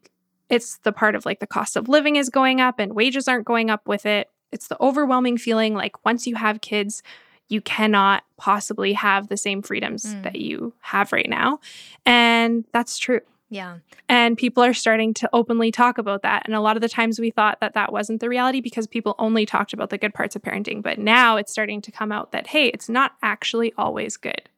it's 0.48 0.78
the 0.78 0.92
part 0.92 1.14
of 1.14 1.24
like 1.24 1.40
the 1.40 1.46
cost 1.46 1.76
of 1.76 1.88
living 1.88 2.16
is 2.16 2.28
going 2.28 2.60
up 2.60 2.78
and 2.78 2.94
wages 2.94 3.28
aren't 3.28 3.44
going 3.46 3.70
up 3.70 3.86
with 3.86 4.06
it. 4.06 4.28
It's 4.50 4.66
the 4.66 4.80
overwhelming 4.80 5.38
feeling 5.38 5.74
like 5.74 6.04
once 6.04 6.26
you 6.26 6.34
have 6.34 6.60
kids, 6.60 7.02
you 7.48 7.60
cannot 7.60 8.24
possibly 8.36 8.92
have 8.94 9.28
the 9.28 9.36
same 9.36 9.62
freedoms 9.62 10.06
mm. 10.06 10.22
that 10.24 10.36
you 10.36 10.72
have 10.80 11.12
right 11.12 11.28
now. 11.28 11.60
And 12.04 12.64
that's 12.72 12.98
true. 12.98 13.20
Yeah. 13.50 13.78
And 14.08 14.38
people 14.38 14.62
are 14.62 14.72
starting 14.72 15.12
to 15.14 15.28
openly 15.32 15.72
talk 15.72 15.98
about 15.98 16.22
that. 16.22 16.44
And 16.46 16.54
a 16.54 16.60
lot 16.60 16.76
of 16.76 16.82
the 16.82 16.88
times 16.88 17.18
we 17.18 17.30
thought 17.30 17.60
that 17.60 17.74
that 17.74 17.92
wasn't 17.92 18.20
the 18.20 18.28
reality 18.28 18.60
because 18.60 18.86
people 18.86 19.16
only 19.18 19.44
talked 19.44 19.72
about 19.72 19.90
the 19.90 19.98
good 19.98 20.14
parts 20.14 20.36
of 20.36 20.42
parenting. 20.42 20.82
But 20.82 21.00
now 21.00 21.36
it's 21.36 21.50
starting 21.50 21.82
to 21.82 21.90
come 21.90 22.12
out 22.12 22.30
that, 22.30 22.46
hey, 22.46 22.66
it's 22.68 22.88
not 22.88 23.16
actually 23.22 23.74
always 23.76 24.16
good. 24.16 24.48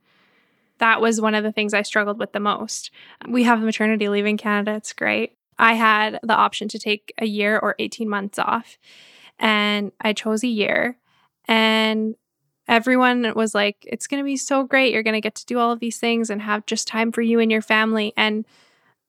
That 0.76 1.00
was 1.00 1.20
one 1.20 1.34
of 1.34 1.42
the 1.42 1.52
things 1.52 1.72
I 1.72 1.82
struggled 1.82 2.18
with 2.18 2.32
the 2.32 2.40
most. 2.40 2.90
We 3.26 3.44
have 3.44 3.62
maternity 3.62 4.08
leave 4.08 4.26
in 4.26 4.36
Canada. 4.36 4.74
It's 4.74 4.92
great. 4.92 5.36
I 5.58 5.74
had 5.74 6.18
the 6.22 6.34
option 6.34 6.68
to 6.68 6.78
take 6.78 7.14
a 7.18 7.26
year 7.26 7.58
or 7.58 7.76
18 7.78 8.08
months 8.08 8.38
off, 8.38 8.78
and 9.38 9.92
I 10.00 10.12
chose 10.12 10.42
a 10.42 10.48
year. 10.48 10.98
And 11.46 12.16
everyone 12.66 13.32
was 13.36 13.54
like, 13.54 13.86
it's 13.88 14.06
going 14.06 14.22
to 14.22 14.24
be 14.24 14.36
so 14.36 14.64
great. 14.64 14.92
You're 14.92 15.02
going 15.02 15.14
to 15.14 15.20
get 15.20 15.36
to 15.36 15.46
do 15.46 15.58
all 15.58 15.70
of 15.70 15.80
these 15.80 15.98
things 15.98 16.30
and 16.30 16.42
have 16.42 16.66
just 16.66 16.88
time 16.88 17.12
for 17.12 17.22
you 17.22 17.38
and 17.38 17.50
your 17.50 17.62
family. 17.62 18.12
And 18.16 18.44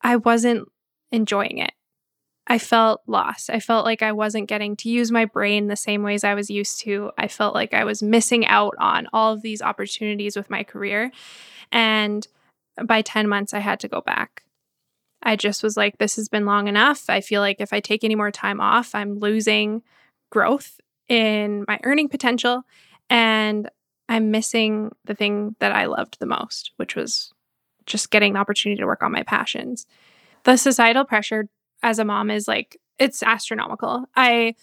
I 0.04 0.16
wasn't 0.16 0.68
enjoying 1.10 1.58
it. 1.58 1.72
I 2.46 2.58
felt 2.58 3.00
lost. 3.06 3.48
I 3.48 3.58
felt 3.58 3.86
like 3.86 4.02
I 4.02 4.12
wasn't 4.12 4.50
getting 4.50 4.76
to 4.76 4.90
use 4.90 5.10
my 5.10 5.24
brain 5.24 5.66
the 5.66 5.76
same 5.76 6.02
ways 6.02 6.24
I 6.24 6.34
was 6.34 6.50
used 6.50 6.80
to. 6.80 7.10
I 7.16 7.26
felt 7.26 7.54
like 7.54 7.72
I 7.72 7.84
was 7.84 8.02
missing 8.02 8.46
out 8.46 8.74
on 8.78 9.08
all 9.14 9.32
of 9.32 9.40
these 9.40 9.62
opportunities 9.62 10.36
with 10.36 10.50
my 10.50 10.62
career. 10.62 11.10
And 11.72 12.26
by 12.84 13.00
10 13.00 13.28
months, 13.28 13.54
I 13.54 13.60
had 13.60 13.80
to 13.80 13.88
go 13.88 14.02
back. 14.02 14.42
I 15.22 15.36
just 15.36 15.62
was 15.62 15.74
like, 15.76 15.96
this 15.96 16.16
has 16.16 16.28
been 16.28 16.44
long 16.44 16.68
enough. 16.68 17.08
I 17.08 17.22
feel 17.22 17.40
like 17.40 17.56
if 17.60 17.72
I 17.72 17.80
take 17.80 18.04
any 18.04 18.14
more 18.14 18.30
time 18.30 18.60
off, 18.60 18.94
I'm 18.94 19.18
losing 19.18 19.82
growth 20.30 20.78
in 21.08 21.64
my 21.66 21.80
earning 21.82 22.10
potential. 22.10 22.64
And 23.08 23.70
I'm 24.06 24.30
missing 24.30 24.92
the 25.06 25.14
thing 25.14 25.56
that 25.60 25.72
I 25.72 25.86
loved 25.86 26.18
the 26.20 26.26
most, 26.26 26.72
which 26.76 26.94
was 26.94 27.32
just 27.86 28.10
getting 28.10 28.34
the 28.34 28.38
opportunity 28.38 28.80
to 28.80 28.86
work 28.86 29.02
on 29.02 29.12
my 29.12 29.22
passions. 29.22 29.86
The 30.44 30.56
societal 30.56 31.04
pressure 31.04 31.48
as 31.82 31.98
a 31.98 32.04
mom 32.04 32.30
is 32.30 32.48
like, 32.48 32.78
it's 32.98 33.22
astronomical. 33.22 34.04
I 34.14 34.54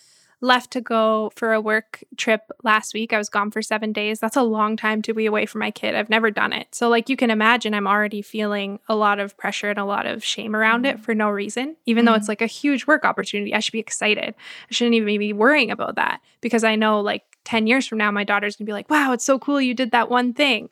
left 0.42 0.72
to 0.72 0.82
go 0.82 1.32
for 1.36 1.54
a 1.54 1.62
work 1.62 2.04
trip 2.18 2.42
last 2.64 2.94
week. 2.94 3.14
I 3.14 3.18
was 3.18 3.30
gone 3.30 3.52
for 3.52 3.62
seven 3.62 3.94
days. 3.94 4.20
That's 4.20 4.36
a 4.36 4.42
long 4.42 4.76
time 4.76 5.04
to 5.04 5.14
be 5.14 5.28
away 5.28 5.46
from 5.46 5.60
my 5.60 5.70
kid. 5.70 5.94
I've 5.94 6.10
never 6.10 6.32
done 6.32 6.52
it. 6.52 6.74
So, 6.74 6.90
like, 6.90 7.10
you 7.10 7.16
can 7.16 7.30
imagine, 7.30 7.76
I'm 7.76 7.88
already 7.88 8.24
feeling 8.24 8.80
a 8.90 8.96
lot 8.96 9.20
of 9.20 9.38
pressure 9.38 9.70
and 9.70 9.78
a 9.78 9.86
lot 9.86 10.08
of 10.08 10.24
shame 10.24 10.56
around 10.56 10.86
it 10.86 10.98
mm. 10.98 11.00
for 11.00 11.14
no 11.14 11.30
reason, 11.30 11.78
even 11.86 12.02
mm-hmm. 12.02 12.12
though 12.12 12.18
it's 12.18 12.26
mm. 12.26 12.30
like 12.30 12.42
a 12.42 12.48
huge 12.48 12.88
work 12.88 13.06
opportunity. 13.06 13.54
I 13.54 13.60
should 13.60 13.72
be 13.72 13.80
excited. 13.80 14.34
I 14.34 14.74
shouldn't 14.74 14.96
even 14.96 15.20
be 15.20 15.34
worrying 15.34 15.70
about 15.70 15.96
that 15.96 16.22
because 16.42 16.64
I 16.64 16.76
know, 16.76 17.02
like, 17.02 17.24
10 17.44 17.68
years 17.68 17.88
from 17.88 17.98
now, 17.98 18.12
my 18.12 18.24
daughter's 18.24 18.56
gonna 18.56 18.68
be 18.68 18.74
like, 18.74 18.90
wow, 18.90 19.14
it's 19.14 19.26
so 19.26 19.40
cool 19.40 19.62
you 19.62 19.74
did 19.74 19.92
that 19.92 20.10
one 20.10 20.34
thing. 20.34 20.70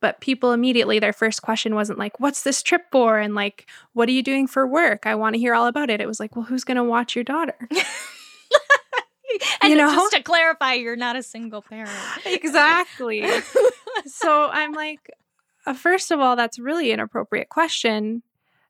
But 0.00 0.20
people 0.20 0.52
immediately, 0.52 0.98
their 0.98 1.12
first 1.12 1.42
question 1.42 1.74
wasn't 1.74 1.98
like, 1.98 2.20
what's 2.20 2.42
this 2.42 2.62
trip 2.62 2.82
for? 2.92 3.18
And 3.18 3.34
like, 3.34 3.68
what 3.92 4.08
are 4.08 4.12
you 4.12 4.22
doing 4.22 4.46
for 4.46 4.66
work? 4.66 5.06
I 5.06 5.14
want 5.16 5.34
to 5.34 5.40
hear 5.40 5.54
all 5.54 5.66
about 5.66 5.90
it. 5.90 6.00
It 6.00 6.06
was 6.06 6.20
like, 6.20 6.36
well, 6.36 6.44
who's 6.44 6.64
going 6.64 6.76
to 6.76 6.84
watch 6.84 7.16
your 7.16 7.24
daughter? 7.24 7.68
and 9.62 9.70
you 9.70 9.76
know? 9.76 9.92
just 9.92 10.12
to 10.14 10.22
clarify, 10.22 10.74
you're 10.74 10.96
not 10.96 11.16
a 11.16 11.22
single 11.22 11.62
parent. 11.62 11.90
exactly. 12.26 13.26
so 14.06 14.48
I'm 14.50 14.72
like, 14.72 15.10
uh, 15.66 15.74
first 15.74 16.10
of 16.10 16.20
all, 16.20 16.36
that's 16.36 16.58
really 16.58 16.92
an 16.92 17.00
appropriate 17.00 17.48
question. 17.48 18.22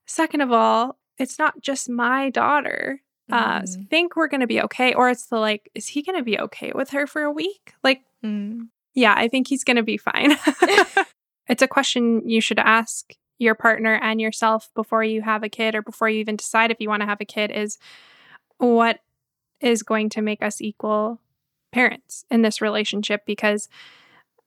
Second 0.06 0.40
of 0.40 0.52
all, 0.52 0.98
it's 1.18 1.38
not 1.38 1.60
just 1.60 1.88
my 1.88 2.30
daughter. 2.30 3.00
Uh, 3.30 3.60
mm. 3.60 3.90
think 3.90 4.16
we're 4.16 4.28
going 4.28 4.40
to 4.40 4.46
be 4.46 4.60
okay. 4.62 4.94
Or 4.94 5.10
it's 5.10 5.26
the 5.26 5.38
like, 5.38 5.70
is 5.74 5.86
he 5.86 6.02
going 6.02 6.16
to 6.16 6.24
be 6.24 6.38
okay 6.38 6.72
with 6.74 6.90
her 6.90 7.06
for 7.06 7.22
a 7.22 7.30
week? 7.30 7.74
Like, 7.84 8.00
mm. 8.24 8.68
yeah, 8.94 9.14
I 9.16 9.28
think 9.28 9.48
he's 9.48 9.64
going 9.64 9.76
to 9.76 9.82
be 9.82 9.98
fine. 9.98 10.36
It's 11.48 11.62
a 11.62 11.68
question 11.68 12.28
you 12.28 12.40
should 12.40 12.58
ask 12.58 13.14
your 13.38 13.54
partner 13.54 13.94
and 14.02 14.20
yourself 14.20 14.68
before 14.74 15.04
you 15.04 15.22
have 15.22 15.42
a 15.42 15.48
kid 15.48 15.74
or 15.74 15.82
before 15.82 16.08
you 16.08 16.18
even 16.18 16.36
decide 16.36 16.70
if 16.70 16.80
you 16.80 16.88
want 16.88 17.02
to 17.02 17.06
have 17.06 17.20
a 17.20 17.24
kid 17.24 17.50
is 17.50 17.78
what 18.58 18.98
is 19.60 19.82
going 19.82 20.08
to 20.10 20.22
make 20.22 20.42
us 20.42 20.60
equal 20.60 21.20
parents 21.72 22.24
in 22.30 22.42
this 22.42 22.60
relationship? 22.60 23.24
Because 23.26 23.68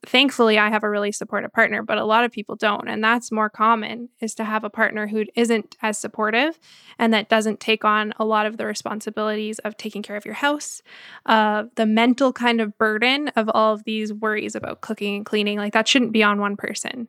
thankfully 0.06 0.58
I 0.58 0.70
have 0.70 0.84
a 0.84 0.90
really 0.90 1.12
supportive 1.12 1.54
partner, 1.54 1.84
but 1.84 1.98
a 1.98 2.06
lot 2.06 2.24
of 2.24 2.32
people 2.32 2.56
don't. 2.56 2.88
And 2.88 3.04
that's 3.04 3.32
more 3.32 3.50
common 3.50 4.10
is 4.20 4.34
to 4.36 4.44
have 4.44 4.64
a 4.64 4.70
partner 4.70 5.08
who 5.08 5.26
isn't 5.36 5.78
as 5.82 5.98
supportive 5.98 6.60
and 6.98 7.14
that 7.14 7.30
doesn't 7.30 7.60
take 7.60 7.86
on 7.86 8.14
a 8.18 8.26
lot 8.26 8.46
of 8.46 8.58
the 8.58 8.66
responsibilities 8.66 9.60
of 9.60 9.78
taking 9.78 10.02
care 10.02 10.16
of 10.16 10.26
your 10.26 10.34
house, 10.34 10.82
uh, 11.28 11.66
the 11.76 11.86
mental 11.86 12.34
kind 12.34 12.62
of 12.62 12.78
burden 12.78 13.28
of 13.36 13.50
all 13.54 13.74
of 13.74 13.84
these 13.84 14.12
worries 14.12 14.56
about 14.56 14.82
cooking 14.82 15.18
and 15.18 15.26
cleaning. 15.26 15.58
Like 15.58 15.74
that 15.74 15.88
shouldn't 15.88 16.14
be 16.14 16.24
on 16.24 16.40
one 16.40 16.58
person. 16.58 17.08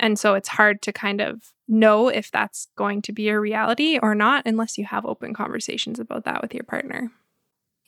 And 0.00 0.18
so 0.18 0.34
it's 0.34 0.48
hard 0.48 0.82
to 0.82 0.92
kind 0.92 1.20
of 1.20 1.52
know 1.66 2.08
if 2.08 2.30
that's 2.30 2.68
going 2.76 3.02
to 3.02 3.12
be 3.12 3.28
a 3.28 3.40
reality 3.40 3.98
or 4.00 4.14
not 4.14 4.44
unless 4.46 4.78
you 4.78 4.84
have 4.84 5.04
open 5.04 5.34
conversations 5.34 5.98
about 5.98 6.24
that 6.24 6.40
with 6.40 6.54
your 6.54 6.64
partner. 6.64 7.10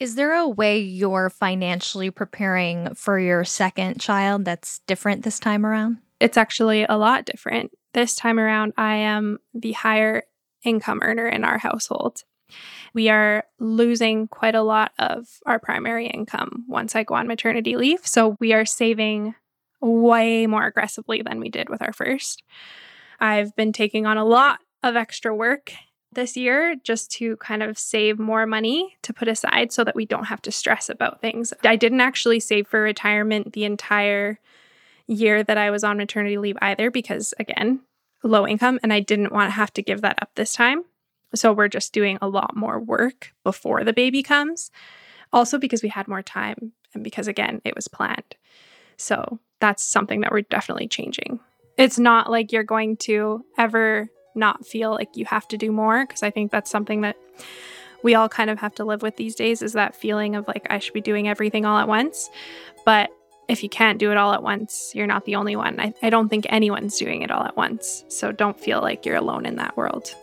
Is 0.00 0.14
there 0.14 0.32
a 0.32 0.48
way 0.48 0.78
you're 0.78 1.28
financially 1.28 2.10
preparing 2.10 2.94
for 2.94 3.18
your 3.18 3.44
second 3.44 4.00
child 4.00 4.46
that's 4.46 4.80
different 4.86 5.24
this 5.24 5.38
time 5.38 5.66
around? 5.66 5.98
It's 6.20 6.38
actually 6.38 6.84
a 6.84 6.96
lot 6.96 7.26
different. 7.26 7.70
This 7.92 8.14
time 8.14 8.40
around, 8.40 8.72
I 8.78 8.94
am 8.96 9.38
the 9.52 9.72
higher 9.72 10.22
income 10.64 11.00
earner 11.02 11.28
in 11.28 11.44
our 11.44 11.58
household. 11.58 12.22
we 12.94 13.08
are 13.08 13.44
losing 13.58 14.26
quite 14.26 14.54
a 14.54 14.62
lot 14.62 14.92
of 14.98 15.28
our 15.46 15.58
primary 15.58 16.06
income 16.06 16.64
once 16.66 16.96
I 16.96 17.04
go 17.04 17.14
on 17.14 17.28
maternity 17.28 17.76
leave. 17.76 18.06
So 18.06 18.36
we 18.40 18.52
are 18.52 18.64
saving 18.64 19.34
way 19.80 20.46
more 20.46 20.64
aggressively 20.64 21.22
than 21.22 21.40
we 21.40 21.50
did 21.50 21.68
with 21.68 21.82
our 21.82 21.92
first. 21.92 22.42
I've 23.20 23.54
been 23.54 23.72
taking 23.72 24.06
on 24.06 24.16
a 24.16 24.24
lot 24.24 24.60
of 24.82 24.96
extra 24.96 25.34
work 25.34 25.72
this 26.12 26.36
year 26.36 26.74
just 26.82 27.10
to 27.12 27.36
kind 27.36 27.62
of 27.62 27.78
save 27.78 28.18
more 28.18 28.46
money 28.46 28.96
to 29.02 29.12
put 29.12 29.28
aside 29.28 29.72
so 29.72 29.84
that 29.84 29.94
we 29.94 30.04
don't 30.04 30.24
have 30.24 30.42
to 30.42 30.52
stress 30.52 30.88
about 30.88 31.20
things. 31.20 31.52
I 31.62 31.76
didn't 31.76 32.00
actually 32.00 32.40
save 32.40 32.66
for 32.66 32.82
retirement 32.82 33.52
the 33.52 33.64
entire 33.64 34.40
year 35.06 35.42
that 35.42 35.58
I 35.58 35.70
was 35.70 35.84
on 35.84 35.96
maternity 35.96 36.38
leave 36.38 36.56
either 36.60 36.90
because, 36.90 37.34
again, 37.38 37.80
low 38.22 38.46
income, 38.46 38.78
and 38.82 38.92
I 38.92 39.00
didn't 39.00 39.32
want 39.32 39.48
to 39.48 39.54
have 39.54 39.72
to 39.74 39.82
give 39.82 40.02
that 40.02 40.20
up 40.20 40.30
this 40.34 40.52
time. 40.52 40.84
So 41.34 41.52
we're 41.52 41.68
just 41.68 41.92
doing 41.92 42.18
a 42.20 42.28
lot 42.28 42.56
more 42.56 42.80
work 42.80 43.32
before 43.44 43.84
the 43.84 43.92
baby 43.92 44.22
comes. 44.22 44.70
Also, 45.32 45.58
because 45.58 45.82
we 45.82 45.88
had 45.88 46.08
more 46.08 46.22
time 46.22 46.72
and 46.92 47.04
because, 47.04 47.28
again, 47.28 47.60
it 47.64 47.76
was 47.76 47.86
planned. 47.88 48.36
So 48.96 49.38
that's 49.60 49.82
something 49.82 50.22
that 50.22 50.32
we're 50.32 50.42
definitely 50.42 50.88
changing. 50.88 51.38
It's 51.76 51.98
not 51.98 52.30
like 52.30 52.52
you're 52.52 52.64
going 52.64 52.96
to 52.98 53.44
ever 53.56 54.10
not 54.34 54.66
feel 54.66 54.90
like 54.92 55.16
you 55.16 55.24
have 55.26 55.46
to 55.48 55.56
do 55.56 55.72
more 55.72 56.06
because 56.06 56.22
I 56.22 56.30
think 56.30 56.50
that's 56.50 56.70
something 56.70 57.02
that 57.02 57.16
we 58.02 58.14
all 58.14 58.28
kind 58.28 58.50
of 58.50 58.58
have 58.58 58.74
to 58.76 58.84
live 58.84 59.02
with 59.02 59.16
these 59.16 59.34
days 59.34 59.62
is 59.62 59.74
that 59.74 59.94
feeling 59.94 60.34
of 60.34 60.48
like 60.48 60.66
I 60.70 60.78
should 60.78 60.94
be 60.94 61.00
doing 61.00 61.28
everything 61.28 61.66
all 61.66 61.78
at 61.78 61.88
once. 61.88 62.30
But 62.84 63.10
if 63.48 63.62
you 63.62 63.68
can't 63.68 63.98
do 63.98 64.10
it 64.10 64.16
all 64.16 64.32
at 64.32 64.42
once, 64.42 64.92
you're 64.94 65.06
not 65.06 65.24
the 65.24 65.34
only 65.34 65.56
one. 65.56 65.80
I, 65.80 65.92
I 66.02 66.10
don't 66.10 66.28
think 66.28 66.46
anyone's 66.48 66.96
doing 66.96 67.22
it 67.22 67.30
all 67.30 67.42
at 67.42 67.56
once. 67.56 68.04
So 68.08 68.32
don't 68.32 68.58
feel 68.58 68.80
like 68.80 69.04
you're 69.04 69.16
alone 69.16 69.44
in 69.44 69.56
that 69.56 69.76
world. 69.76 70.14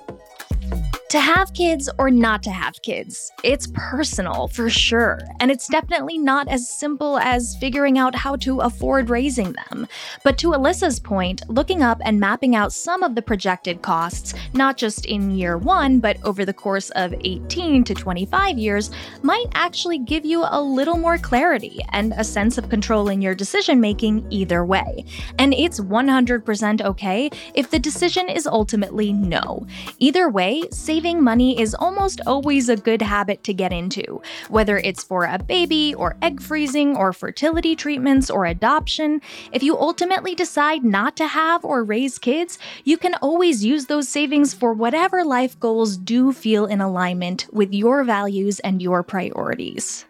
To 1.12 1.22
have 1.22 1.54
kids 1.54 1.89
or 1.98 2.12
not 2.12 2.43
to 2.43 2.52
have 2.52 2.82
kids, 2.82 3.32
it's 3.41 3.70
personal 3.74 4.50
for 4.50 4.70
sure. 4.70 5.22
And 5.39 5.50
it's 5.50 5.70
definitely 5.70 6.17
not 6.17 6.50
as 6.50 6.70
simple 6.70 7.17
as 7.17 7.56
figuring 7.62 7.98
out 7.98 8.13
how 8.13 8.36
to 8.38 8.60
afford 8.60 9.10
raising 9.10 9.54
them. 9.54 9.88
But 10.26 10.38
to 10.39 10.50
Alyssa's 10.50 11.00
point, 11.00 11.43
looking 11.48 11.82
up 11.82 12.02
and 12.04 12.20
mapping 12.20 12.58
out 12.58 12.74
some 12.74 13.04
of 13.04 13.15
the 13.15 13.22
projected 13.22 13.82
costs, 13.82 14.34
not 14.52 14.76
just 14.76 15.06
in 15.06 15.32
year 15.32 15.58
one, 15.58 16.02
but 16.02 16.17
over 16.26 16.43
the 16.43 16.54
course 16.54 16.89
of 16.89 17.15
18 17.22 17.86
to 17.86 17.93
25 17.93 18.58
years, 18.58 18.91
might 19.22 19.48
actually 19.54 20.00
give 20.00 20.26
you 20.26 20.43
a 20.46 20.62
little 20.62 20.98
more 20.98 21.17
clarity 21.17 21.80
and 21.93 22.13
a 22.17 22.24
sense 22.26 22.58
of 22.58 22.67
control 22.67 23.08
in 23.08 23.22
your 23.22 23.34
decision 23.34 23.80
making 23.80 24.28
either 24.30 24.65
way. 24.65 25.06
And 25.39 25.54
it's 25.54 25.80
100% 25.80 26.82
okay 26.82 27.30
if 27.54 27.72
the 27.72 27.80
decision 27.80 28.28
is 28.28 28.46
ultimately 28.46 29.13
no. 29.13 29.65
Either 30.00 30.30
way, 30.30 30.63
saving 30.70 30.96
saving 30.97 31.23
money 31.23 31.62
is 31.62 31.75
almost 31.75 32.19
always 32.25 32.69
a 32.69 32.75
good 32.75 33.03
habit 33.03 33.43
to 33.43 33.53
get 33.53 33.71
into, 33.71 34.19
whether 34.49 34.79
it's 34.79 35.03
for 35.03 35.25
a 35.25 35.38
baby, 35.38 35.93
or 35.93 36.17
egg 36.23 36.41
freezing, 36.41 36.97
or 36.97 37.13
fertility 37.13 37.75
treatments, 37.75 38.31
or 38.31 38.47
adoption. 38.47 39.21
If 39.51 39.62
you 39.62 39.77
ultimately 39.77 40.33
decide 40.33 40.83
not 40.83 41.15
to 41.17 41.27
have 41.27 41.63
or 41.63 41.83
raise 41.83 42.17
kids, 42.17 42.57
you 42.83 42.97
can 42.97 43.13
always 43.21 43.63
use 43.63 43.86
those 43.86 44.10
savings 44.10 44.55
for 44.55 44.73
whatever 44.73 45.23
life 45.23 45.60
goals 45.60 45.97
do 45.97 46.33
feel 46.33 46.65
in 46.65 46.81
alignment 46.81 47.45
with 47.53 47.71
your 47.75 48.03
values 48.03 48.60
and 48.62 48.81
your 48.81 49.03
priorities. 49.03 50.03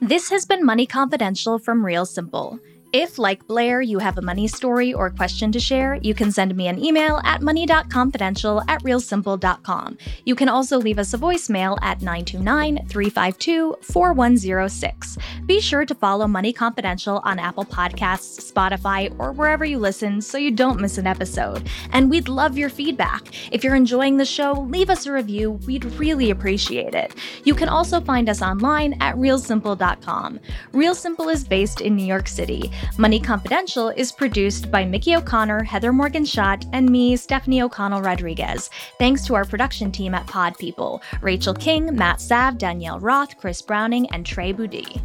This 0.00 0.28
has 0.30 0.44
been 0.44 0.66
Money 0.66 0.86
Confidential 0.86 1.60
from 1.60 1.86
Real 1.86 2.04
Simple. 2.04 2.58
If, 2.92 3.18
like 3.18 3.46
Blair, 3.46 3.80
you 3.80 4.00
have 4.00 4.18
a 4.18 4.22
money 4.22 4.48
story 4.48 4.92
or 4.92 5.10
question 5.10 5.52
to 5.52 5.60
share, 5.60 5.94
you 6.02 6.12
can 6.12 6.32
send 6.32 6.56
me 6.56 6.66
an 6.66 6.82
email 6.82 7.20
at 7.24 7.40
money.confidential 7.40 8.62
at 8.66 8.82
realsimple.com. 8.82 9.96
You 10.24 10.34
can 10.34 10.48
also 10.48 10.76
leave 10.76 10.98
us 10.98 11.14
a 11.14 11.18
voicemail 11.18 11.78
at 11.82 12.02
929 12.02 12.88
352 12.88 13.76
4106. 13.80 15.18
Be 15.46 15.60
sure 15.60 15.84
to 15.84 15.94
follow 15.94 16.26
Money 16.26 16.52
Confidential 16.52 17.20
on 17.22 17.38
Apple 17.38 17.64
Podcasts, 17.64 18.52
Spotify, 18.52 19.14
or 19.20 19.30
wherever 19.30 19.64
you 19.64 19.78
listen 19.78 20.20
so 20.20 20.36
you 20.36 20.50
don't 20.50 20.80
miss 20.80 20.98
an 20.98 21.06
episode. 21.06 21.68
And 21.92 22.10
we'd 22.10 22.28
love 22.28 22.58
your 22.58 22.70
feedback. 22.70 23.28
If 23.52 23.62
you're 23.62 23.76
enjoying 23.76 24.16
the 24.16 24.24
show, 24.24 24.66
leave 24.68 24.90
us 24.90 25.06
a 25.06 25.12
review. 25.12 25.52
We'd 25.64 25.84
really 25.84 26.30
appreciate 26.30 26.94
it. 26.96 27.14
You 27.44 27.54
can 27.54 27.68
also 27.68 28.00
find 28.00 28.28
us 28.28 28.42
online 28.42 28.94
at 29.00 29.14
realsimple.com. 29.14 30.40
Real 30.72 30.94
Simple 30.96 31.28
is 31.28 31.44
based 31.44 31.80
in 31.80 31.94
New 31.94 32.04
York 32.04 32.26
City. 32.26 32.72
Money 32.98 33.20
Confidential 33.20 33.88
is 33.90 34.12
produced 34.12 34.70
by 34.70 34.84
Mickey 34.84 35.16
O'Connor, 35.16 35.62
Heather 35.64 35.92
Morgan 35.92 36.24
Shott, 36.24 36.68
and 36.72 36.88
me, 36.88 37.16
Stephanie 37.16 37.62
O'Connell 37.62 38.02
Rodriguez. 38.02 38.70
Thanks 38.98 39.24
to 39.26 39.34
our 39.34 39.44
production 39.44 39.90
team 39.90 40.14
at 40.14 40.26
Pod 40.26 40.56
People 40.58 41.02
Rachel 41.20 41.54
King, 41.54 41.94
Matt 41.94 42.20
Sav, 42.20 42.58
Danielle 42.58 43.00
Roth, 43.00 43.36
Chris 43.38 43.62
Browning, 43.62 44.08
and 44.10 44.24
Trey 44.24 44.52
Boudi. 44.52 45.00